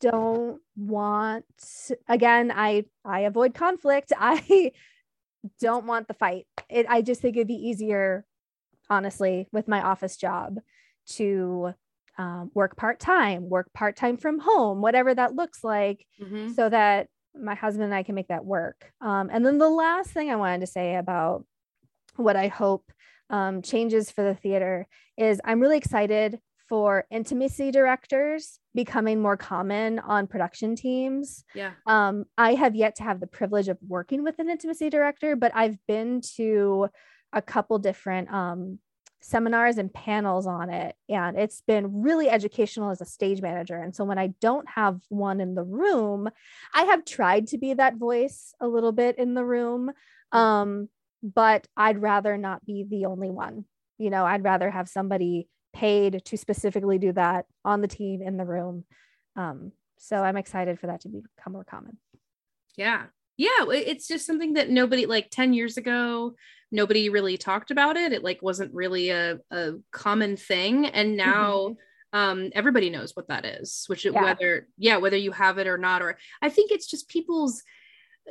[0.01, 1.45] don't want
[2.09, 4.13] again, I I avoid conflict.
[4.19, 4.73] I
[5.61, 6.47] don't want the fight.
[6.69, 8.27] It I just think it'd be easier
[8.89, 10.59] honestly with my office job
[11.07, 11.73] to
[12.19, 16.53] um, work part time, work part time from home, whatever that looks like, mm-hmm.
[16.53, 18.93] so that my husband and I can make that work.
[19.01, 21.45] Um, and then the last thing I wanted to say about
[22.17, 22.91] what I hope
[23.31, 29.99] um, changes for the theater is I'm really excited for intimacy directors becoming more common
[29.99, 31.45] on production teams.
[31.55, 31.73] Yeah.
[31.87, 35.51] Um, I have yet to have the privilege of working with an intimacy director, but
[35.55, 36.89] I've been to
[37.33, 38.79] a couple different um,
[39.21, 40.97] seminars and panels on it.
[41.09, 43.77] And it's been really educational as a stage manager.
[43.77, 46.29] And so when I don't have one in the room,
[46.75, 49.91] I have tried to be that voice a little bit in the room.
[50.33, 50.89] Um,
[51.23, 53.65] but I'd rather not be the only one.
[53.99, 58.37] You know, I'd rather have somebody paid to specifically do that on the team in
[58.37, 58.85] the room.
[59.37, 61.99] Um, so I'm excited for that to become more common.
[62.77, 63.05] Yeah.
[63.41, 63.71] Yeah.
[63.71, 66.35] It's just something that nobody like 10 years ago,
[66.71, 68.13] nobody really talked about it.
[68.13, 70.85] It like wasn't really a, a common thing.
[70.85, 71.69] And now
[72.13, 72.19] mm-hmm.
[72.19, 74.11] um, everybody knows what that is, which yeah.
[74.11, 77.63] whether, yeah, whether you have it or not, or I think it's just people's,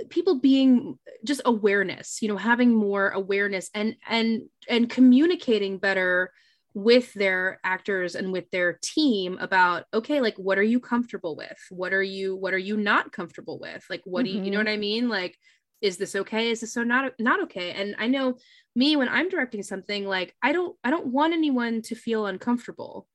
[0.09, 6.31] people being just awareness, you know, having more awareness and, and, and communicating better
[6.73, 11.57] with their actors and with their team about okay like what are you comfortable with?
[11.69, 13.83] What are you what are you not comfortable with?
[13.89, 14.33] Like what mm-hmm.
[14.33, 14.67] do you you know mm-hmm.
[14.67, 15.09] what i mean?
[15.09, 15.35] Like
[15.81, 16.51] is this okay?
[16.51, 17.71] Is this so not not okay?
[17.71, 18.37] And i know
[18.75, 23.07] me when i'm directing something like i don't i don't want anyone to feel uncomfortable.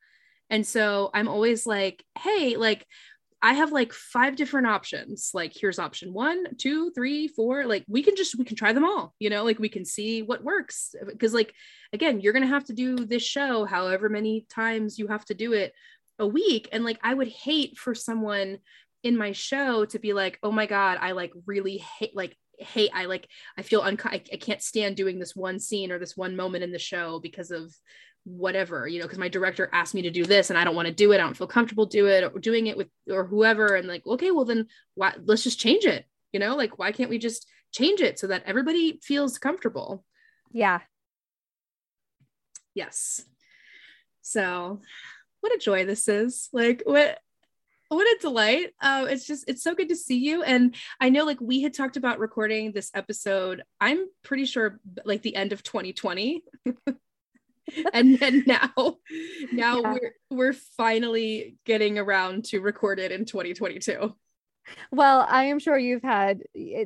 [0.50, 2.86] And so i'm always like hey like
[3.44, 5.32] I have like five different options.
[5.34, 7.66] Like, here's option one, two, three, four.
[7.66, 10.22] Like, we can just, we can try them all, you know, like we can see
[10.22, 10.94] what works.
[11.20, 11.52] Cause, like,
[11.92, 15.52] again, you're to have to do this show however many times you have to do
[15.52, 15.74] it
[16.18, 16.70] a week.
[16.72, 18.60] And like, I would hate for someone
[19.02, 22.92] in my show to be like, oh my God, I like really hate, like, hate
[22.94, 23.26] i like
[23.58, 26.62] i feel unco- I, I can't stand doing this one scene or this one moment
[26.62, 27.74] in the show because of
[28.24, 30.88] whatever you know because my director asked me to do this and i don't want
[30.88, 33.74] to do it i don't feel comfortable do it or doing it with or whoever
[33.74, 37.10] and like okay well then why let's just change it you know like why can't
[37.10, 40.04] we just change it so that everybody feels comfortable?
[40.52, 40.80] Yeah.
[42.74, 43.22] Yes.
[44.22, 44.80] So
[45.40, 46.48] what a joy this is.
[46.52, 47.18] Like what
[47.88, 48.72] what a delight.
[48.80, 51.74] Uh, it's just it's so good to see you and i know like we had
[51.74, 56.42] talked about recording this episode i'm pretty sure like the end of 2020
[57.92, 58.70] and then now
[59.52, 59.92] now yeah.
[59.92, 64.14] we're we're finally getting around to record it in 2022
[64.90, 66.42] well i am sure you've had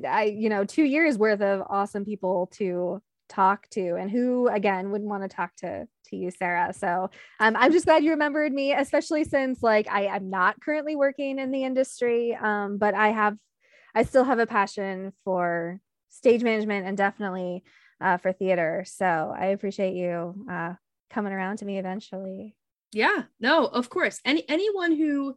[0.08, 3.94] i you know two years worth of awesome people to talk to.
[3.94, 6.72] And who again wouldn't want to talk to to you sarah?
[6.72, 7.10] So
[7.40, 11.38] um, i'm just glad you remembered me especially since like i i'm not currently working
[11.38, 13.36] in the industry um, but i have
[13.94, 17.62] i still have a passion for stage management and definitely
[18.00, 18.84] uh, for theater.
[18.86, 20.74] So I appreciate you uh,
[21.10, 22.54] coming around to me eventually.
[22.92, 24.20] Yeah, no, of course.
[24.24, 25.36] Any anyone who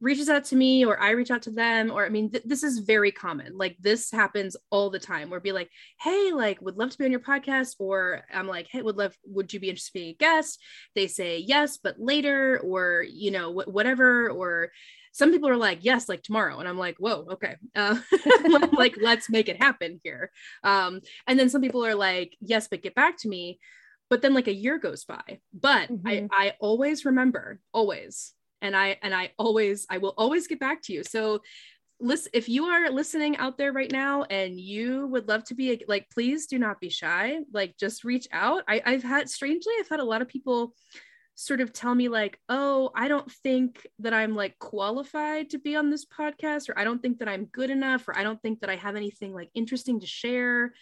[0.00, 2.62] reaches out to me or I reach out to them, or I mean, th- this
[2.62, 3.58] is very common.
[3.58, 5.28] Like this happens all the time.
[5.28, 5.70] Where be like,
[6.00, 9.16] hey, like, would love to be on your podcast, or I'm like, hey, would love,
[9.24, 10.60] would you be interested in being a guest?
[10.94, 14.70] They say yes, but later, or you know, wh- whatever, or
[15.18, 16.60] some people are like, yes, like tomorrow.
[16.60, 17.56] And I'm like, whoa, okay.
[17.74, 17.98] Uh,
[18.72, 20.30] like, let's make it happen here.
[20.62, 23.58] Um, and then some people are like, yes, but get back to me.
[24.10, 25.40] But then like a year goes by.
[25.52, 26.06] But mm-hmm.
[26.06, 28.32] I, I always remember, always.
[28.62, 31.02] And I and I always I will always get back to you.
[31.02, 31.42] So
[32.00, 35.84] listen if you are listening out there right now and you would love to be
[35.88, 39.88] like please do not be shy like just reach out I, i've had strangely i've
[39.88, 40.74] had a lot of people
[41.40, 45.76] sort of tell me like oh i don't think that i'm like qualified to be
[45.76, 48.58] on this podcast or i don't think that i'm good enough or i don't think
[48.58, 50.74] that i have anything like interesting to share.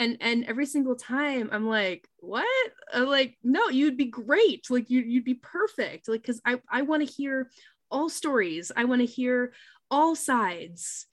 [0.00, 2.46] And and every single time i'm like what?
[2.94, 4.70] I'm like no you'd be great.
[4.70, 6.08] Like you, you'd be perfect.
[6.08, 7.50] Like because i i want to hear
[7.90, 8.70] all stories.
[8.76, 9.52] I want to hear
[9.90, 11.06] all sides.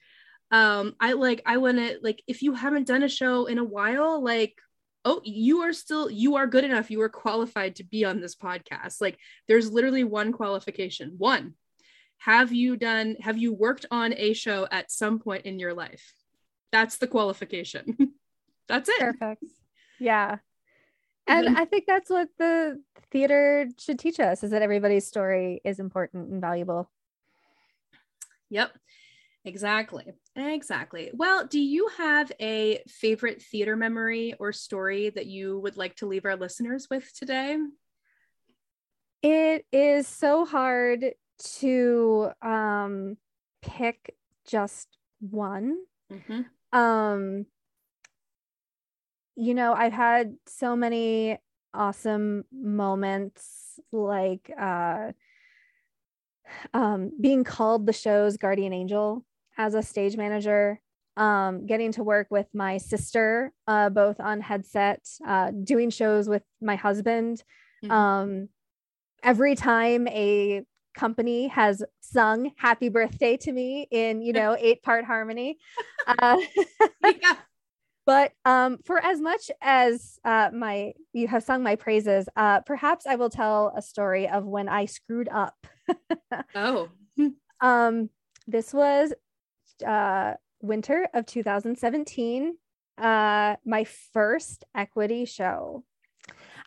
[0.52, 3.64] Um i like i want to like if you haven't done a show in a
[3.64, 4.54] while like
[5.06, 6.90] oh you are still you are good enough.
[6.90, 9.00] You are qualified to be on this podcast.
[9.00, 11.14] Like there's literally one qualification.
[11.16, 11.54] One
[12.18, 16.12] have you done have you worked on a show at some point in your life?
[16.72, 17.96] That's the qualification.
[18.68, 18.98] That's it.
[18.98, 19.44] Perfect.
[19.98, 20.38] Yeah.
[21.28, 22.80] And i think that's what the
[23.10, 26.88] theater should teach us is that everybody's story is important and valuable.
[28.50, 28.78] Yep.
[29.46, 30.12] Exactly.
[30.34, 31.10] Exactly.
[31.14, 36.06] Well, do you have a favorite theater memory or story that you would like to
[36.06, 37.56] leave our listeners with today?
[39.22, 41.04] It is so hard
[41.58, 43.16] to um,
[43.62, 44.16] pick
[44.48, 44.88] just
[45.20, 45.78] one.
[46.12, 46.78] Mm-hmm.
[46.78, 47.46] Um,
[49.36, 51.38] you know, I've had so many
[51.72, 55.12] awesome moments like uh
[56.72, 59.24] um, being called the show's guardian angel
[59.56, 60.80] as a stage manager,
[61.16, 66.42] um, getting to work with my sister, uh, both on headset, uh, doing shows with
[66.60, 67.42] my husband.
[67.84, 67.92] Mm-hmm.
[67.92, 68.48] Um,
[69.22, 70.62] every time a
[70.94, 75.58] company has sung happy birthday to me in, you know, eight part harmony.
[76.06, 76.38] Uh,
[77.04, 77.34] yeah.
[78.06, 83.04] But um, for as much as uh, my you have sung my praises, uh, perhaps
[83.04, 85.56] I will tell a story of when I screwed up
[86.54, 86.88] oh.
[87.60, 88.10] Um,
[88.46, 89.12] this was
[89.82, 92.56] uh, winter of 2017.
[92.98, 95.84] Uh, my first equity show.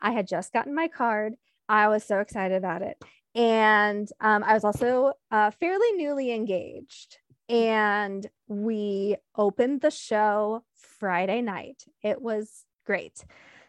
[0.01, 1.33] I had just gotten my card.
[1.67, 3.01] I was so excited about it.
[3.35, 7.17] And um, I was also uh, fairly newly engaged.
[7.47, 10.63] And we opened the show
[10.99, 11.83] Friday night.
[12.03, 13.23] It was great.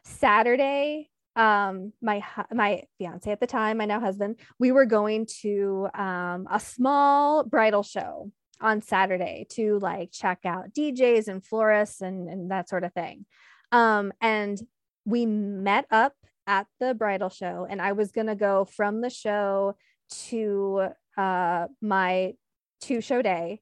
[0.05, 2.23] Saturday, um my
[2.53, 7.45] my fiance at the time my now husband we were going to um a small
[7.45, 12.85] bridal show on saturday to like check out djs and florists and and that sort
[12.85, 13.25] of thing
[13.73, 14.61] um and
[15.05, 16.15] we met up
[16.47, 19.75] at the bridal show and i was going to go from the show
[20.11, 22.33] to uh my
[22.81, 23.61] two show day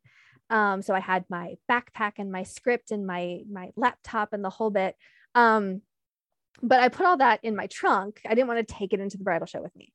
[0.51, 4.51] um so i had my backpack and my script and my my laptop and the
[4.51, 4.95] whole bit
[5.35, 5.83] um
[6.63, 8.21] but I put all that in my trunk.
[8.27, 9.93] I didn't want to take it into the bridal show with me.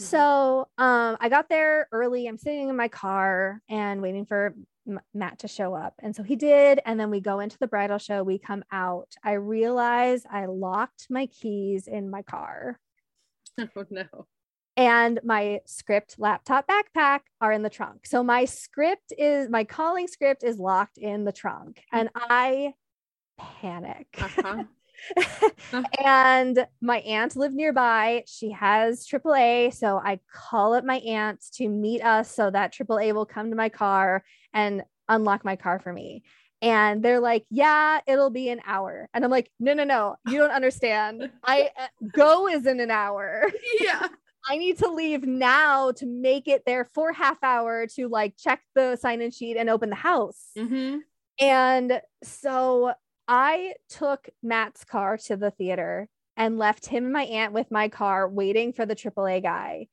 [0.00, 0.04] Mm-hmm.
[0.04, 2.26] So um, I got there early.
[2.26, 4.54] I'm sitting in my car and waiting for
[4.88, 5.94] M- Matt to show up.
[6.00, 6.80] And so he did.
[6.84, 8.22] And then we go into the bridal show.
[8.22, 9.14] We come out.
[9.22, 12.78] I realize I locked my keys in my car.
[13.76, 14.26] Oh, no.
[14.76, 18.04] And my script, laptop, backpack are in the trunk.
[18.04, 21.80] So my script is my calling script is locked in the trunk.
[21.92, 22.74] And I
[23.38, 24.08] panic.
[24.20, 24.64] Uh-huh.
[26.04, 28.24] and my aunt lived nearby.
[28.26, 29.74] She has AAA.
[29.74, 33.56] So I call up my aunt to meet us so that AAA will come to
[33.56, 36.22] my car and unlock my car for me.
[36.62, 39.08] And they're like, yeah, it'll be an hour.
[39.12, 41.30] And I'm like, no, no, no, you don't understand.
[41.44, 43.50] I uh, go is in an hour.
[43.80, 44.08] Yeah.
[44.46, 48.60] I need to leave now to make it there for half hour to like check
[48.74, 50.50] the sign in sheet and open the house.
[50.56, 50.98] Mm-hmm.
[51.40, 52.92] And so
[53.26, 57.88] I took Matt's car to the theater and left him and my aunt with my
[57.88, 59.86] car waiting for the AAA guy.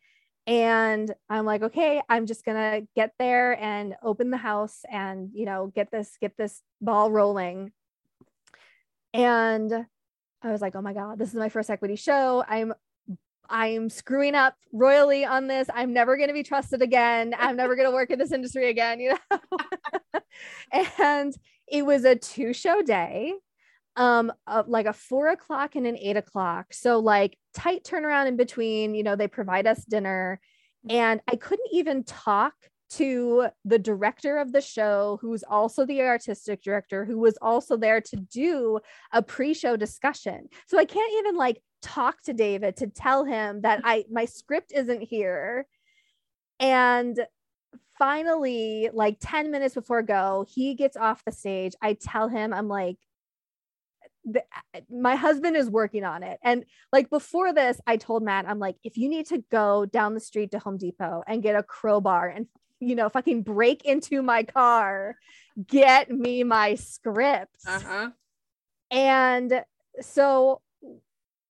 [0.48, 5.46] And I'm like, okay, I'm just gonna get there and open the house and you
[5.46, 7.72] know get this get this ball rolling.
[9.14, 9.72] And
[10.42, 12.44] I was like, oh my god, this is my first equity show.
[12.48, 12.74] I'm
[13.52, 15.68] I'm screwing up royally on this.
[15.74, 17.36] I'm never going to be trusted again.
[17.38, 19.40] I'm never going to work in this industry again, you know.
[20.98, 21.36] and
[21.72, 23.34] it was a two show day
[23.96, 26.74] um uh, like a four o'clock and an eight o'clock.
[26.74, 30.40] So like tight turnaround in between you know they provide us dinner.
[30.90, 32.54] And i couldn't even talk
[32.92, 38.02] to the director of the show who's also the artistic director who was also there
[38.02, 38.80] to do
[39.14, 40.48] a pre-show discussion.
[40.68, 44.72] So i can't even like talk to david to tell him that i my script
[44.76, 45.66] isn't here.
[46.60, 47.20] And
[48.02, 51.74] finally, like 10 minutes before go, he gets off the stage.
[51.84, 52.98] I tell him, I'm like,
[54.26, 54.44] the,
[54.90, 56.40] my husband is working on it.
[56.44, 60.16] And like before this, I told Matt, I'm like, if you need to go down
[60.16, 62.48] the street to Home Depot and get a crowbar and,
[62.80, 65.16] you know, fucking break into my car,
[65.68, 67.58] get me my script.
[67.68, 68.10] Uh-huh.
[68.90, 69.64] And
[70.00, 70.62] so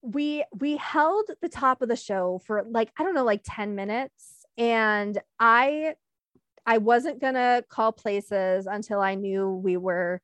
[0.02, 3.76] we we held the top of the show for like I don't know like 10
[3.76, 5.94] minutes and I
[6.66, 10.22] I wasn't going to call places until I knew we were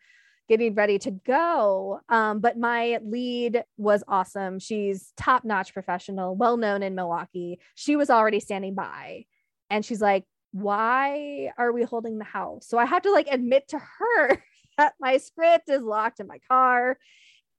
[0.47, 1.99] getting ready to go.
[2.09, 4.59] Um, but my lead was awesome.
[4.59, 7.59] She's top notch professional, well known in Milwaukee.
[7.75, 9.25] She was already standing by
[9.69, 12.67] and she's like, Why are we holding the house?
[12.67, 14.41] So I have to like admit to her
[14.77, 16.97] that my script is locked in my car.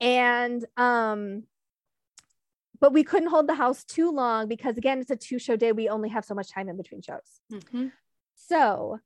[0.00, 1.42] And, um,
[2.80, 5.72] but we couldn't hold the house too long because again, it's a two show day.
[5.72, 7.40] We only have so much time in between shows.
[7.52, 7.88] Mm-hmm.
[8.48, 9.00] So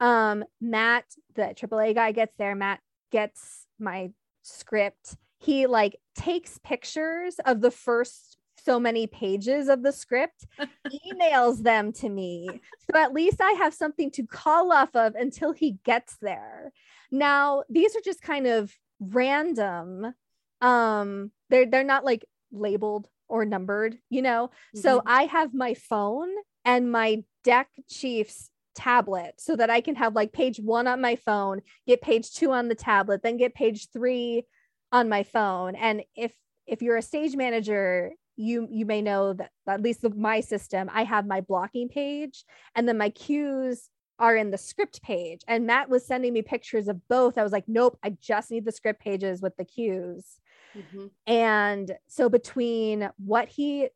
[0.00, 1.04] um Matt,
[1.34, 2.54] the AAA guy gets there.
[2.54, 2.80] Matt
[3.10, 4.10] gets my
[4.42, 10.46] script, he like takes pictures of the first so many pages of the script,
[10.88, 12.48] emails them to me.
[12.90, 16.72] So at least I have something to call off of until he gets there.
[17.10, 20.14] Now, these are just kind of random.
[20.60, 24.48] Um, they're they're not like labeled or numbered, you know.
[24.48, 24.80] Mm-hmm.
[24.80, 26.30] So I have my phone
[26.64, 31.16] and my deck chiefs tablet so that I can have like page one on my
[31.16, 34.44] phone, get page two on the tablet, then get page three
[34.92, 35.74] on my phone.
[35.74, 36.32] And if
[36.66, 40.90] if you're a stage manager, you you may know that at least the, my system,
[40.92, 42.44] I have my blocking page
[42.74, 45.40] and then my cues are in the script page.
[45.48, 47.36] And Matt was sending me pictures of both.
[47.36, 50.38] I was like, nope, I just need the script pages with the cues.
[50.76, 51.06] Mm-hmm.
[51.26, 53.88] And so between what he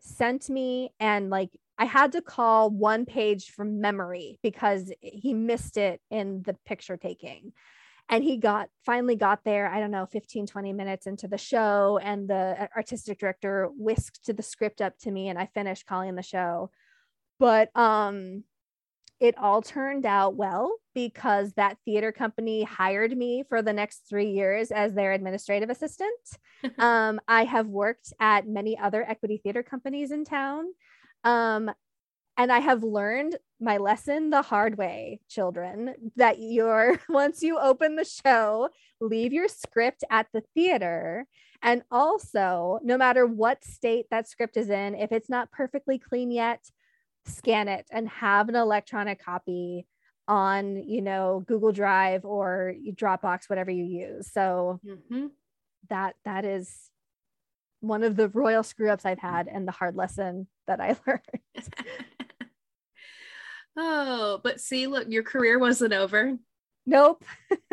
[0.00, 1.50] sent me and like
[1.80, 6.98] I had to call one page from memory because he missed it in the picture
[6.98, 7.52] taking.
[8.10, 11.98] And he got finally got there, I don't know, 15, 20 minutes into the show.
[12.02, 16.22] And the artistic director whisked the script up to me and I finished calling the
[16.22, 16.70] show.
[17.38, 18.44] But um
[19.18, 24.30] it all turned out well because that theater company hired me for the next three
[24.30, 26.10] years as their administrative assistant.
[26.78, 30.64] um, I have worked at many other equity theater companies in town.
[31.24, 31.70] Um,
[32.36, 37.96] and I have learned my lesson the hard way, children, that you're once you open
[37.96, 41.26] the show, leave your script at the theater.
[41.62, 46.30] And also, no matter what state that script is in, if it's not perfectly clean
[46.30, 46.64] yet,
[47.26, 49.86] scan it and have an electronic copy
[50.26, 54.32] on, you know, Google Drive or Dropbox, whatever you use.
[54.32, 55.26] So mm-hmm.
[55.90, 56.90] that that is
[57.80, 61.20] one of the royal screw ups I've had and the hard lesson that I learned.
[63.76, 66.36] oh, but see, look, your career wasn't over.
[66.86, 67.24] Nope.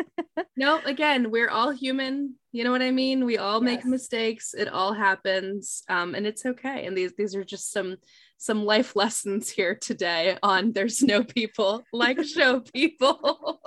[0.56, 0.82] nope.
[0.84, 2.34] Again, we're all human.
[2.52, 3.24] You know what I mean?
[3.24, 3.62] We all yes.
[3.62, 4.52] make mistakes.
[4.52, 5.82] It all happens.
[5.88, 6.86] Um, and it's okay.
[6.86, 7.96] And these these are just some
[8.36, 13.60] some life lessons here today on there's no people like show people.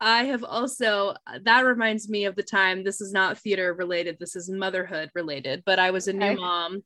[0.00, 4.36] I have also, that reminds me of the time, this is not theater related, this
[4.36, 6.34] is motherhood related, but I was a okay.
[6.34, 6.84] new mom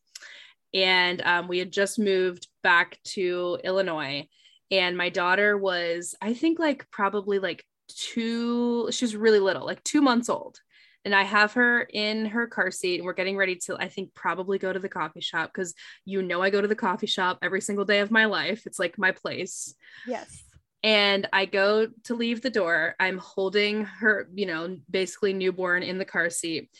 [0.73, 4.27] and um, we had just moved back to Illinois.
[4.71, 9.83] And my daughter was, I think, like probably like two, she was really little, like
[9.83, 10.59] two months old
[11.05, 14.15] and I have her in her car seat and we're getting ready to I think
[14.15, 17.39] probably go to the coffee shop cuz you know I go to the coffee shop
[17.43, 18.67] every single day of my life.
[18.67, 19.75] It's like my place.
[20.07, 20.45] Yes.
[20.83, 22.95] And I go to leave the door.
[22.99, 26.71] I'm holding her, you know, basically newborn in the car seat.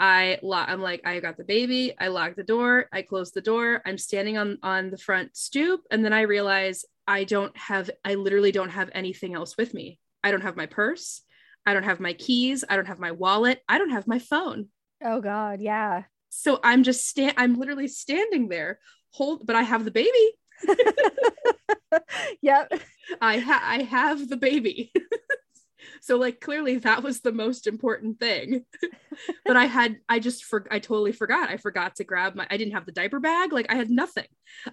[0.00, 1.92] I lock, I'm like, I got the baby.
[2.00, 2.86] I lock the door.
[2.90, 3.82] I close the door.
[3.84, 7.90] I'm standing on on the front stoop, and then I realize I don't have.
[8.02, 10.00] I literally don't have anything else with me.
[10.24, 11.22] I don't have my purse.
[11.66, 12.64] I don't have my keys.
[12.68, 13.62] I don't have my wallet.
[13.68, 14.68] I don't have my phone.
[15.04, 16.04] Oh God, yeah.
[16.30, 17.34] So I'm just stand.
[17.36, 18.78] I'm literally standing there,
[19.10, 20.32] hold, but I have the baby.
[22.42, 22.72] yep.
[23.20, 24.92] I ha- I have the baby.
[26.00, 28.64] so like clearly that was the most important thing.
[29.44, 31.50] but I had I just for I totally forgot.
[31.50, 33.52] I forgot to grab my I didn't have the diaper bag.
[33.52, 34.26] Like I had nothing.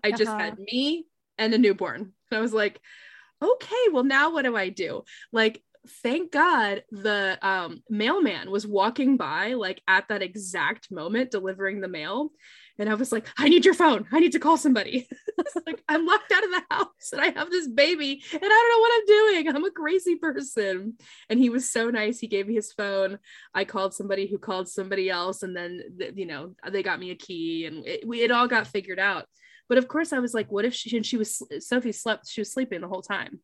[0.03, 0.39] I just uh-huh.
[0.39, 1.05] had me
[1.37, 2.13] and a newborn.
[2.31, 2.79] And I was like,
[3.41, 5.03] okay, well now what do I do?
[5.31, 5.61] Like
[6.03, 11.87] thank God the um, mailman was walking by like at that exact moment delivering the
[11.87, 12.31] mail.
[12.79, 14.05] And I was like, I need your phone.
[14.11, 15.07] I need to call somebody.
[15.65, 18.69] like, I'm locked out of the house and I have this baby and I don't
[18.69, 19.55] know what I'm doing.
[19.55, 20.97] I'm a crazy person.
[21.29, 22.19] And he was so nice.
[22.19, 23.19] He gave me his phone.
[23.53, 25.43] I called somebody who called somebody else.
[25.43, 25.81] And then,
[26.15, 29.25] you know, they got me a key and it, we, it all got figured out.
[29.69, 32.41] But of course, I was like, what if she and she was Sophie slept, she
[32.41, 33.39] was sleeping the whole time.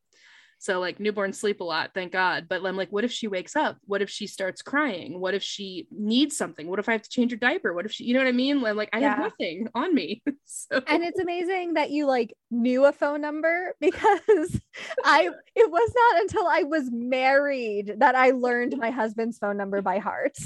[0.63, 2.45] So like newborns sleep a lot, thank God.
[2.47, 3.75] But I'm like, what if she wakes up?
[3.83, 5.19] What if she starts crying?
[5.19, 6.69] What if she needs something?
[6.69, 7.73] What if I have to change her diaper?
[7.73, 8.63] What if she, you know what I mean?
[8.65, 9.09] I'm like, I yeah.
[9.09, 10.23] have nothing on me.
[10.45, 10.81] so.
[10.87, 14.61] And it's amazing that you like knew a phone number because
[15.03, 19.81] I it was not until I was married that I learned my husband's phone number
[19.81, 20.37] by heart.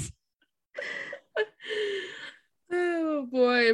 [2.72, 3.74] oh boy.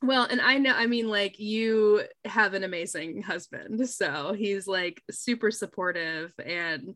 [0.00, 3.88] Well, and I know, I mean, like you have an amazing husband.
[3.88, 6.94] So he's like super supportive and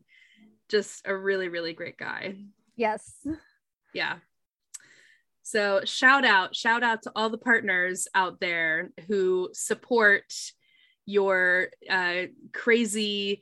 [0.69, 2.35] just a really, really great guy.
[2.75, 3.13] Yes.
[3.93, 4.17] Yeah.
[5.43, 10.33] So shout out, shout out to all the partners out there who support
[11.05, 12.23] your uh,
[12.53, 13.41] crazy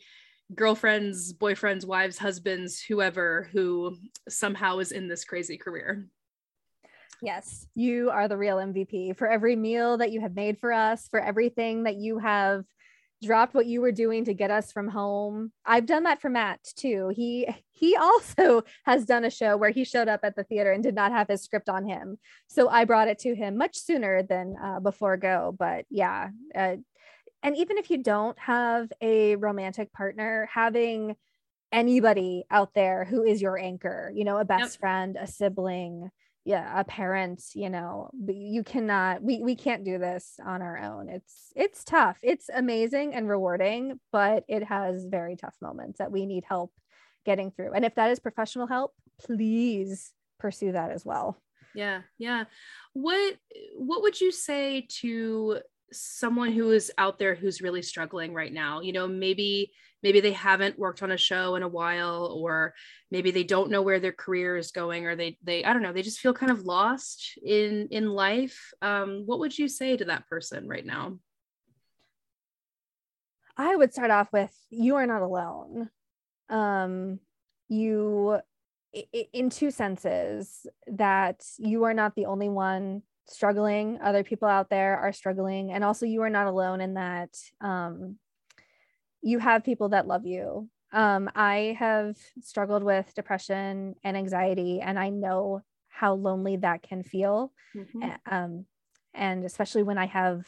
[0.54, 3.96] girlfriends, boyfriends, wives, husbands, whoever who
[4.28, 6.08] somehow is in this crazy career.
[7.22, 11.08] Yes, you are the real MVP for every meal that you have made for us,
[11.08, 12.66] for everything that you have
[13.22, 15.52] dropped what you were doing to get us from home.
[15.64, 17.12] I've done that for Matt too.
[17.16, 20.84] He he also has done a show where he showed up at the theater and
[20.84, 22.18] did not have his script on him.
[22.48, 25.56] So I brought it to him much sooner than uh, before go.
[25.58, 26.78] But yeah, uh,
[27.44, 31.16] and even if you don't have a romantic partner, having
[31.72, 34.80] anybody out there who is your anchor, you know, a best yep.
[34.80, 36.12] friend, a sibling,
[36.44, 41.10] yeah a parent you know you cannot we we can't do this on our own.
[41.10, 42.18] It's it's tough.
[42.24, 46.72] It's amazing and rewarding but it has very tough moments that we need help
[47.26, 47.74] getting through.
[47.74, 51.38] And if that is professional help please pursue that as well.
[51.76, 52.46] Yeah yeah.
[52.94, 53.38] What
[53.78, 55.60] what would you say to
[55.94, 58.82] someone who is out there who's really struggling right now?
[58.82, 59.72] You know maybe
[60.04, 62.74] maybe they haven't worked on a show in a while or
[63.10, 65.94] maybe they don't know where their career is going or they they i don't know
[65.94, 68.74] they just feel kind of lost in in life.
[68.82, 71.20] Um, what would you say to that person right now?
[73.58, 75.90] I would start off with you are not alone.
[76.50, 77.20] Um
[77.70, 78.40] you
[79.34, 84.00] in two senses that you are not the only one struggling.
[84.02, 88.18] Other people out there are struggling and also you are not alone in that um,
[89.22, 90.70] you have people that love you.
[90.94, 97.04] Um, I have struggled with depression and anxiety, and I know how lonely that can
[97.04, 97.54] feel.
[97.76, 98.10] Mm-hmm.
[98.30, 98.66] Um,
[99.14, 100.46] and especially when I have,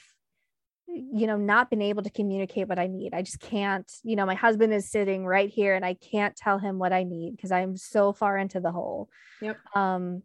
[0.88, 3.14] you know, not been able to communicate what I need.
[3.14, 6.60] I just can't, you know, my husband is sitting right here and I can't tell
[6.60, 9.10] him what I need because I'm so far into the hole.
[9.42, 9.58] Yep.
[9.76, 10.24] Um,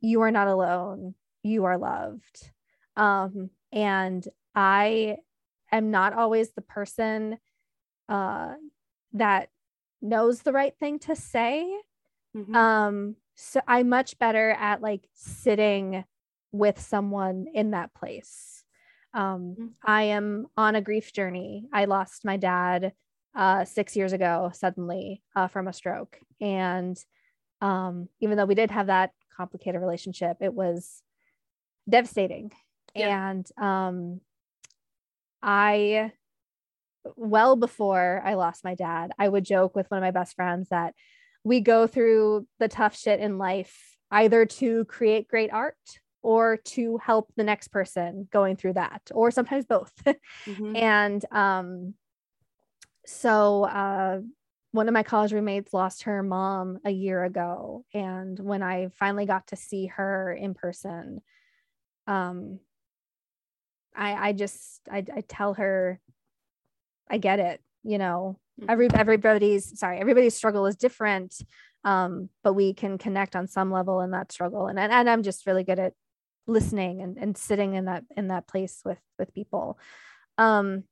[0.00, 1.14] you are not alone.
[1.42, 2.50] You are loved.
[2.96, 5.16] Um, and I
[5.72, 7.38] am not always the person
[8.08, 8.54] uh,
[9.12, 9.48] that
[10.02, 11.70] knows the right thing to say.
[12.36, 12.54] Mm-hmm.
[12.54, 16.04] Um, so I'm much better at like sitting
[16.52, 18.64] with someone in that place.
[19.12, 19.66] Um, mm-hmm.
[19.84, 21.66] I am on a grief journey.
[21.72, 22.92] I lost my dad
[23.34, 26.18] uh, six years ago suddenly uh, from a stroke.
[26.40, 26.96] And
[27.60, 31.02] um, even though we did have that complicated relationship, it was
[31.88, 32.52] devastating.
[32.94, 33.30] Yeah.
[33.30, 34.20] And um,
[35.42, 36.12] I
[37.16, 40.68] well before I lost my dad, I would joke with one of my best friends
[40.70, 40.94] that
[41.44, 45.76] we go through the tough shit in life either to create great art
[46.22, 49.92] or to help the next person going through that, or sometimes both.
[50.46, 50.76] Mm-hmm.
[50.76, 51.94] and um,
[53.06, 54.20] so uh,
[54.72, 57.84] one of my college roommates lost her mom a year ago.
[57.94, 61.20] And when I finally got to see her in person,
[62.06, 62.58] um,
[63.94, 66.00] I, I just I, I tell her
[67.10, 67.60] I get it.
[67.82, 68.70] You know, mm-hmm.
[68.70, 71.34] every everybody's sorry, everybody's struggle is different.
[71.84, 74.68] Um, but we can connect on some level in that struggle.
[74.68, 75.92] And, and, and I'm just really good at
[76.46, 79.78] listening and, and sitting in that in that place with with people.
[80.38, 80.84] Um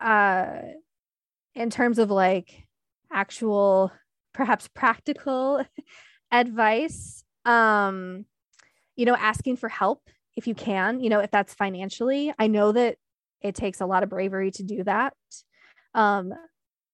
[0.00, 0.60] uh
[1.54, 2.66] in terms of like
[3.10, 3.90] actual
[4.34, 5.64] perhaps practical
[6.30, 8.26] advice um
[8.94, 12.72] you know asking for help if you can you know if that's financially i know
[12.72, 12.96] that
[13.40, 15.14] it takes a lot of bravery to do that.
[15.94, 16.32] Um,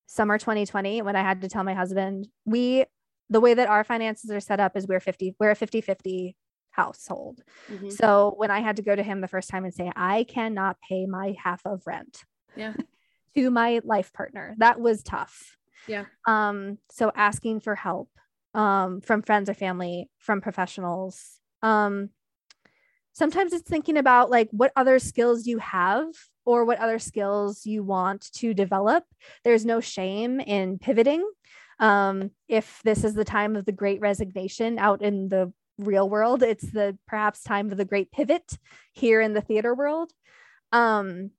[0.07, 2.85] summer 2020, when I had to tell my husband, we,
[3.31, 6.37] the way that our finances are set up is we're 50, we're a 50 50
[6.71, 7.43] household.
[7.71, 7.91] Mm-hmm.
[7.91, 10.77] So when I had to go to him the first time and say, I cannot
[10.87, 12.25] pay my half of rent
[12.57, 12.75] yeah.
[13.37, 15.57] to my life partner, that was tough.
[15.87, 16.05] Yeah.
[16.27, 18.09] Um, so asking for help
[18.55, 21.39] um, from friends or family, from professionals.
[21.63, 22.11] Um,
[23.13, 26.07] sometimes it's thinking about like what other skills you have
[26.45, 29.05] or what other skills you want to develop.
[29.45, 31.29] There's no shame in pivoting.
[31.79, 36.43] Um, if this is the time of the great resignation out in the real world.
[36.43, 38.59] It's the perhaps time of the great pivot
[38.93, 40.13] here in the theater world.
[40.73, 41.31] Um,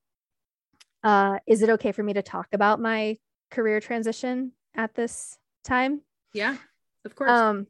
[1.03, 3.17] uh, is it okay for me to talk about my
[3.51, 6.01] career transition at this time?
[6.33, 6.57] Yeah,
[7.05, 7.29] of course.
[7.29, 7.67] Um,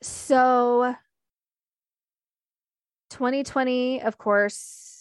[0.00, 0.94] so
[3.10, 4.91] 2020, of course,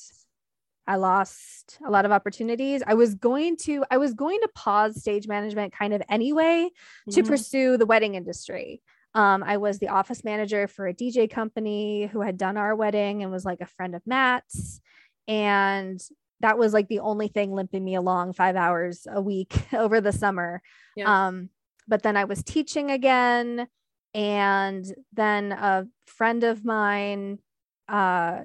[0.92, 2.84] I lost a lot of opportunities.
[2.86, 7.12] I was going to, I was going to pause stage management kind of anyway mm-hmm.
[7.12, 8.82] to pursue the wedding industry.
[9.16, 13.24] Um, I was the office manager for a DJ company who had done our wedding
[13.24, 14.82] and was like a friend of Matt's.
[15.30, 15.98] And
[16.42, 20.12] that was like the only thing limping me along five hours a week over the
[20.12, 20.62] summer.
[20.98, 21.28] Yeah.
[21.28, 21.52] Um,
[21.88, 23.70] but then I was teaching again.
[24.14, 27.40] And then a friend of mine
[27.88, 28.42] uh,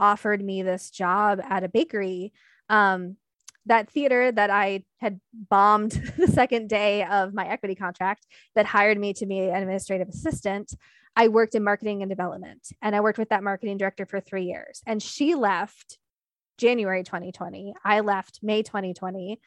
[0.00, 2.32] offered me this job at a bakery.
[2.68, 3.16] Um,
[3.66, 8.98] that theater that I had bombed the second day of my equity contract that hired
[8.98, 10.74] me to be an administrative assistant,
[11.14, 12.68] I worked in marketing and development.
[12.80, 14.82] And I worked with that marketing director for three years.
[14.86, 15.98] And she left
[16.58, 17.74] January 2020.
[17.84, 19.40] I left May 2020.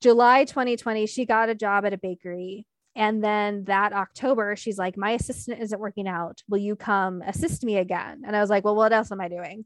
[0.00, 2.66] July 2020, she got a job at a bakery.
[2.94, 6.42] And then that October, she's like, My assistant isn't working out.
[6.48, 8.22] Will you come assist me again?
[8.26, 9.64] And I was like, Well, what else am I doing?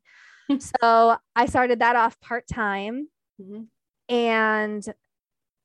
[0.82, 3.08] so I started that off part time.
[3.40, 3.62] Mm-hmm
[4.12, 4.84] and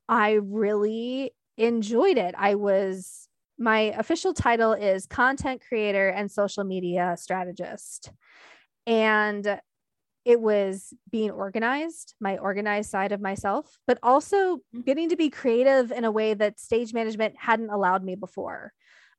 [0.08, 2.34] I really enjoyed it.
[2.38, 3.28] I was
[3.60, 8.12] my official title is content creator and social media strategist.
[8.86, 9.60] And
[10.24, 14.82] it was being organized, my organized side of myself, but also mm-hmm.
[14.82, 18.72] getting to be creative in a way that stage management hadn't allowed me before.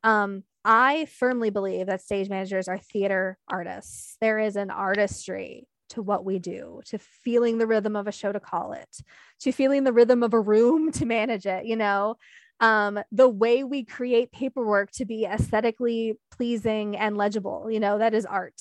[0.04, 4.18] Um, I firmly believe that stage managers are theater artists.
[4.20, 8.32] There is an artistry to what we do, to feeling the rhythm of a show
[8.32, 8.98] to call it,
[9.40, 12.16] to feeling the rhythm of a room to manage it, you know,
[12.60, 18.12] um, the way we create paperwork to be aesthetically pleasing and legible, you know, that
[18.12, 18.60] is art.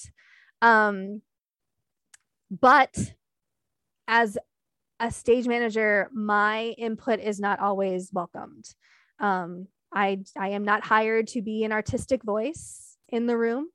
[0.61, 1.21] Um,
[2.49, 2.95] but
[4.07, 4.37] as
[5.01, 8.63] a stage manager, my input is not always welcomed.
[9.19, 9.67] Um,
[9.97, 13.69] I, I am not hired to be an artistic voice in the room.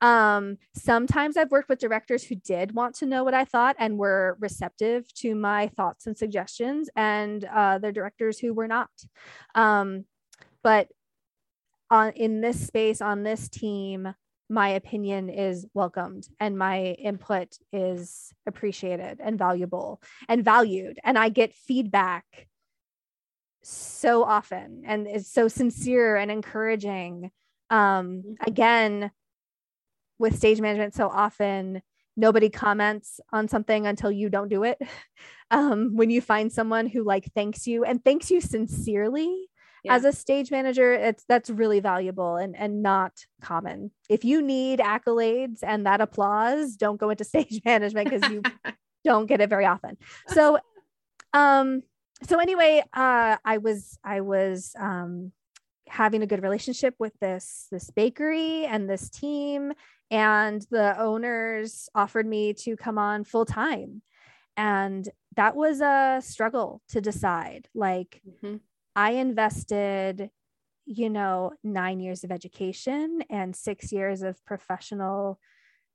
[0.00, 3.98] Um, sometimes I've worked with directors who did want to know what I thought and
[3.98, 8.90] were receptive to my thoughts and suggestions, and uh, the directors who were not.
[9.54, 10.04] Um,
[10.62, 10.88] but
[11.90, 14.14] on in this space, on this team,
[14.48, 20.98] my opinion is welcomed and my input is appreciated and valuable and valued.
[21.02, 22.24] And I get feedback
[23.68, 27.30] so often and it's so sincere and encouraging.
[27.68, 28.32] Um, mm-hmm.
[28.46, 29.10] again,
[30.18, 31.82] with stage management so often
[32.16, 34.80] nobody comments on something until you don't do it
[35.50, 39.48] um, when you find someone who like thanks you and thanks you sincerely
[39.84, 39.94] yeah.
[39.94, 44.78] as a stage manager it's that's really valuable and and not common if you need
[44.78, 48.42] accolades and that applause don't go into stage management because you
[49.04, 49.96] don't get it very often
[50.28, 50.58] so
[51.32, 51.82] um
[52.22, 55.32] so anyway uh i was i was um
[55.88, 59.72] having a good relationship with this this bakery and this team
[60.10, 64.02] and the owners offered me to come on full time.
[64.56, 67.68] And that was a struggle to decide.
[67.74, 68.56] Like mm-hmm.
[68.94, 70.30] i invested
[70.88, 75.40] you know 9 years of education and 6 years of professional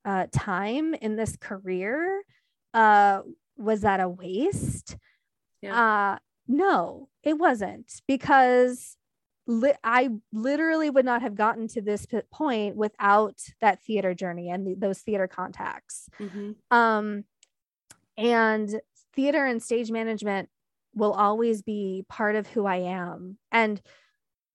[0.04, 2.24] uh, time in this career.
[2.74, 3.22] Uh,
[3.58, 4.98] was that a waste
[5.62, 6.14] yeah.
[6.14, 8.98] uh, no it wasn't because
[9.48, 14.50] li- I literally would not have gotten to this p- point without that theater journey
[14.50, 16.10] and the, those theater contacts.
[16.20, 16.52] Mm-hmm.
[16.76, 17.26] Um,
[18.18, 18.82] and
[19.16, 20.50] theater and stage management
[20.94, 23.38] will always be part of who I am.
[23.52, 23.82] And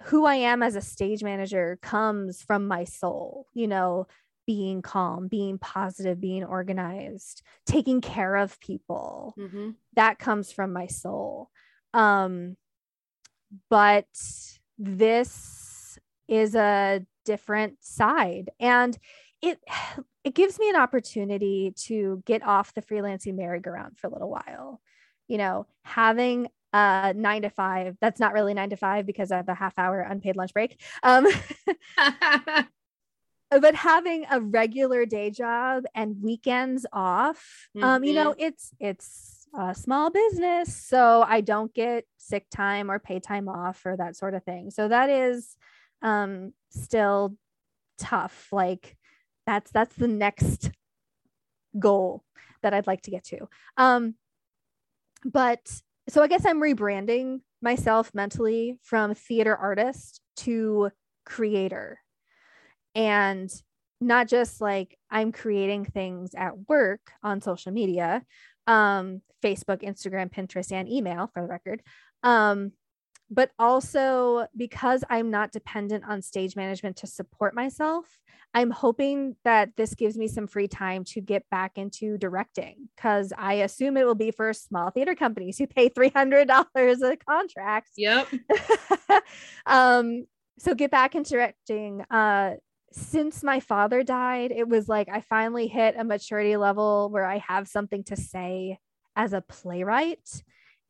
[0.05, 4.07] who I am as a stage manager comes from my soul, you know,
[4.47, 9.35] being calm, being positive, being organized, taking care of people.
[9.39, 9.71] Mm-hmm.
[9.95, 11.51] That comes from my soul.
[11.93, 12.57] Um,
[13.71, 14.07] but
[14.79, 18.97] this is a different side and
[19.43, 19.59] it
[20.25, 24.81] it gives me an opportunity to get off the freelancing merry-go-round for a little while
[25.29, 29.37] you know having a nine to five that's not really nine to five because i
[29.37, 31.27] have a half hour unpaid lunch break um
[33.51, 37.85] but having a regular day job and weekends off mm-hmm.
[37.85, 38.47] um you know mm-hmm.
[38.47, 43.85] it's it's a small business, so I don't get sick time or pay time off
[43.87, 44.71] or that sort of thing.
[44.71, 45.57] So that is
[46.03, 47.37] um, still
[47.99, 48.49] tough.
[48.53, 48.97] Like
[49.47, 50.71] that's that's the next
[51.79, 52.23] goal
[52.63, 53.49] that I'd like to get to.
[53.77, 54.15] Um,
[55.25, 55.61] but
[56.09, 60.91] so I guess I'm rebranding myself mentally from theater artist to
[61.25, 61.99] creator.
[62.97, 63.49] And
[64.01, 68.25] not just like I'm creating things at work on social media,
[68.67, 71.83] um, Facebook, Instagram, Pinterest, and email for the record.
[72.23, 72.73] Um,
[73.31, 78.07] but also because I'm not dependent on stage management to support myself,
[78.55, 83.33] I'm hoping that this gives me some free time to get back into directing because
[83.37, 87.91] I assume it will be for small theater companies who pay $300 a contract.
[87.97, 88.29] Yep.
[89.67, 90.27] um,
[90.59, 92.03] so get back into directing.
[92.11, 92.53] Uh,
[92.93, 97.39] since my father died, it was like I finally hit a maturity level where I
[97.39, 98.79] have something to say
[99.15, 100.43] as a playwright.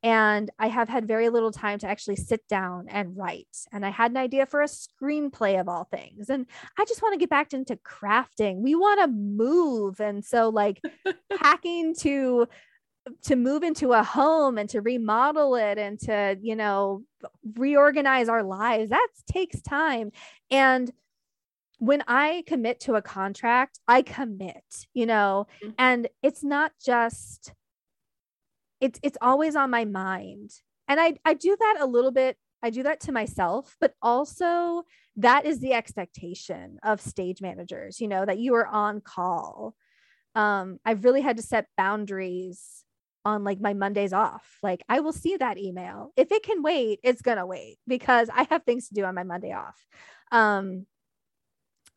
[0.03, 3.57] And I have had very little time to actually sit down and write.
[3.73, 6.29] And I had an idea for a screenplay of all things.
[6.29, 6.47] And
[6.79, 8.59] I just want to get back into crafting.
[8.59, 9.99] We want to move.
[9.99, 10.81] And so, like,
[11.39, 12.47] packing to
[13.23, 17.05] to move into a home and to remodel it and to you know
[17.55, 20.11] reorganize our lives that takes time
[20.51, 20.91] and
[21.79, 24.65] when I commit to a contract, I commit,
[24.95, 25.73] you know, mm-hmm.
[25.79, 27.53] and it's not just
[28.81, 30.51] it's it's always on my mind.
[30.89, 32.37] And I I do that a little bit.
[32.63, 34.85] I do that to myself, but also
[35.17, 39.75] that is the expectation of stage managers, you know, that you are on call.
[40.35, 42.85] Um, I've really had to set boundaries
[43.25, 44.59] on like my Mondays off.
[44.63, 46.13] Like I will see that email.
[46.17, 49.25] If it can wait, it's gonna wait because I have things to do on my
[49.25, 49.77] Monday off.
[50.33, 50.87] Um,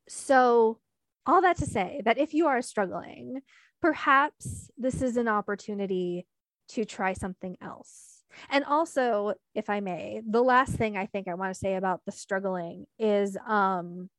[0.10, 0.80] so,
[1.26, 3.41] all that to say that if you are struggling,
[3.82, 6.26] perhaps this is an opportunity
[6.70, 8.24] to try something else.
[8.49, 12.01] And also, if I may, the last thing I think I want to say about
[12.05, 14.10] the struggling is um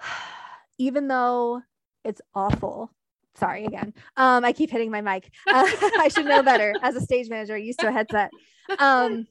[0.78, 1.62] even though
[2.04, 2.90] it's awful
[3.34, 5.30] sorry again um i keep hitting my mic.
[5.46, 5.64] Uh,
[5.98, 6.74] i should know better.
[6.82, 8.30] As a stage manager used to a headset.
[8.78, 9.26] Um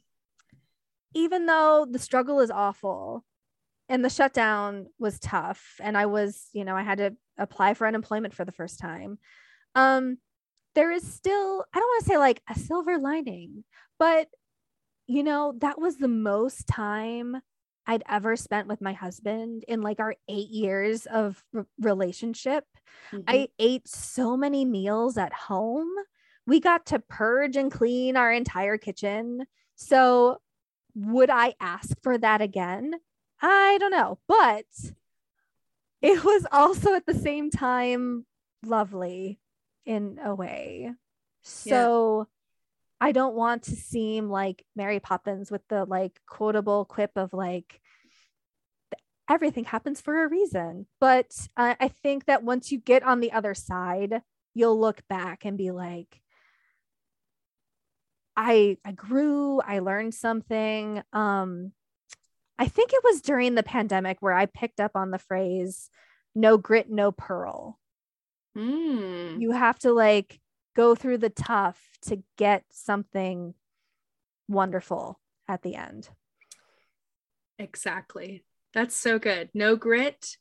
[1.13, 3.23] even though the struggle is awful
[3.89, 7.87] and the shutdown was tough and i was you know i had to apply for
[7.87, 9.19] unemployment for the first time.
[9.75, 10.17] Um
[10.75, 13.63] there is still i don't want to say like a silver lining
[13.97, 14.27] but
[15.07, 17.35] you know that was the most time
[17.87, 21.43] i'd ever spent with my husband in like our 8 years of
[21.79, 22.63] relationship.
[23.11, 23.23] Mm-hmm.
[23.27, 25.89] i ate so many meals at home.
[26.45, 29.45] We got to purge and clean our entire kitchen.
[29.75, 30.37] So
[30.95, 32.93] would i ask for that again
[33.41, 34.65] I don't know, but
[36.01, 38.25] it was also at the same time
[38.63, 39.39] lovely
[39.85, 40.93] in a way.
[41.43, 42.27] So
[43.01, 43.07] yeah.
[43.07, 47.79] I don't want to seem like Mary Poppins with the like quotable quip of like
[49.29, 50.87] everything happens for a reason.
[50.99, 54.21] But uh, I think that once you get on the other side,
[54.53, 56.21] you'll look back and be like,
[58.35, 61.01] I I grew, I learned something.
[61.13, 61.71] Um,
[62.59, 65.89] I think it was during the pandemic where I picked up on the phrase
[66.35, 67.79] no grit, no pearl.
[68.55, 69.41] Mm.
[69.41, 70.39] You have to like
[70.75, 73.55] go through the tough to get something
[74.47, 76.09] wonderful at the end.
[77.57, 78.43] Exactly.
[78.73, 79.49] That's so good.
[79.53, 80.37] No grit,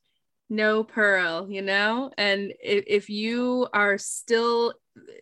[0.51, 2.11] no pearl, you know?
[2.19, 4.75] And if, if you are still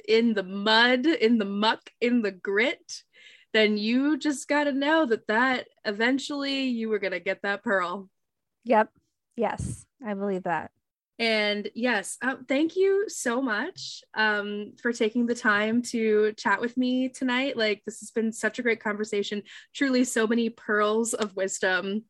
[0.09, 3.03] in the mud, in the muck, in the grit,
[3.55, 7.65] then you just got to know that that eventually you were going to get that
[7.65, 8.11] pearl.
[8.65, 8.91] Yep.
[9.37, 10.71] Yes, I believe that.
[11.19, 16.77] And yes, uh, thank you so much um, for taking the time to chat with
[16.77, 17.57] me tonight.
[17.57, 19.45] Like, this has been such a great conversation.
[19.73, 22.05] Truly, so many pearls of wisdom.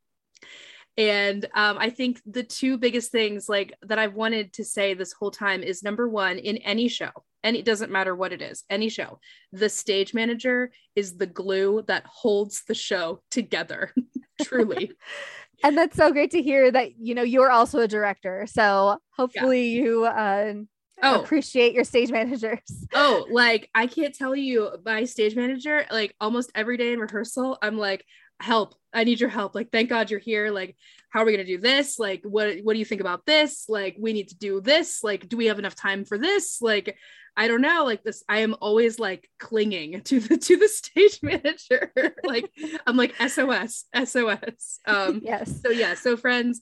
[0.96, 5.12] And um, I think the two biggest things like that I've wanted to say this
[5.12, 7.10] whole time is number one, in any show,
[7.42, 9.18] and it doesn't matter what it is, any show,
[9.52, 13.92] the stage manager is the glue that holds the show together,
[14.42, 14.92] truly.
[15.64, 18.46] and that's so great to hear that, you know, you're also a director.
[18.48, 19.82] So hopefully yeah.
[19.82, 20.54] you uh,
[21.02, 21.20] oh.
[21.20, 22.60] appreciate your stage managers.
[22.96, 27.58] Oh, like I can't tell you my stage manager, like almost every day in rehearsal,
[27.60, 28.04] I'm like,
[28.44, 30.76] help i need your help like thank god you're here like
[31.10, 33.64] how are we going to do this like what what do you think about this
[33.68, 36.96] like we need to do this like do we have enough time for this like
[37.36, 41.20] I don't know, like this, I am always like clinging to the to the stage
[41.22, 41.92] manager.
[42.24, 42.50] like
[42.86, 44.80] I'm like SOS, SOS.
[44.86, 45.60] Um yes.
[45.62, 46.60] So yeah, so friends,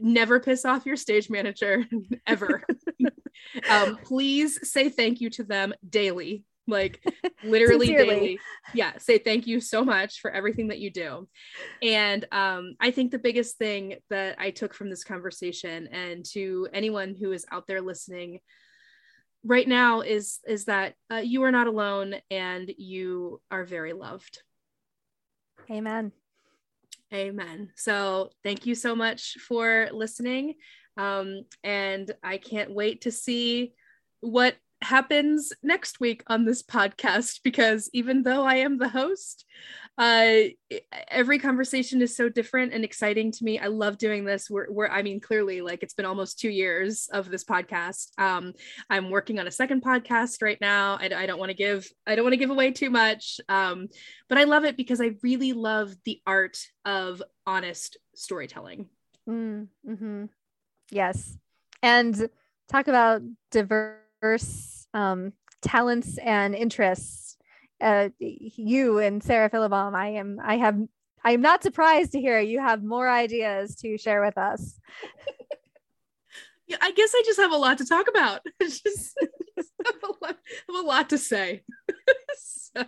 [0.00, 1.84] never piss off your stage manager
[2.26, 2.62] ever.
[3.68, 6.44] um, please say thank you to them daily.
[6.66, 7.04] Like
[7.44, 8.38] literally daily.
[8.74, 11.28] Yeah, say thank you so much for everything that you do.
[11.82, 16.68] And um, I think the biggest thing that I took from this conversation, and to
[16.72, 18.40] anyone who is out there listening,
[19.44, 24.40] right now is is that uh, you are not alone and you are very loved
[25.68, 26.12] amen
[27.12, 27.70] Amen.
[27.76, 30.54] So thank you so much for listening.
[30.96, 33.74] Um, and I can't wait to see
[34.20, 39.44] what happens next week on this podcast because even though I am the host,
[39.98, 40.36] uh,
[41.08, 43.58] every conversation is so different and exciting to me.
[43.58, 44.48] I love doing this.
[44.48, 48.18] We're, we're I mean, clearly, like it's been almost two years of this podcast.
[48.18, 48.54] Um,
[48.88, 50.96] I'm working on a second podcast right now.
[51.00, 53.88] I, I don't want to give I don't want to give away too much, um,
[54.28, 58.88] but I love it because I really love the art of honest storytelling.
[59.28, 60.24] Mm, hmm
[60.90, 61.36] Yes,
[61.82, 62.28] and
[62.68, 63.22] talk about
[64.22, 67.36] diverse um, talents and interests
[67.80, 70.78] uh, you and Sarah Philibom, I am I have
[71.24, 74.78] I am not surprised to hear you have more ideas to share with us.
[76.68, 78.40] yeah, I guess I just have a lot to talk about.
[78.62, 80.36] just, just have, a lot,
[80.68, 81.64] have a lot to say.
[82.38, 82.84] so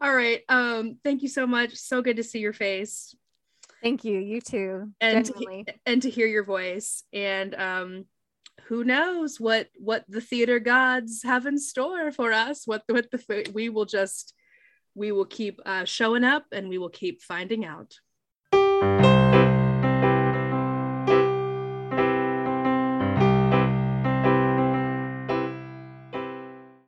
[0.00, 0.40] all right.
[0.48, 1.76] Um, thank you so much.
[1.76, 3.14] So good to see your face.
[3.82, 4.18] Thank you.
[4.18, 4.92] You too.
[5.00, 7.04] And to, and to hear your voice.
[7.12, 8.04] And um
[8.64, 13.50] who knows what what the theater gods have in store for us what what the
[13.54, 14.34] we will just
[14.94, 17.94] we will keep uh, showing up and we will keep finding out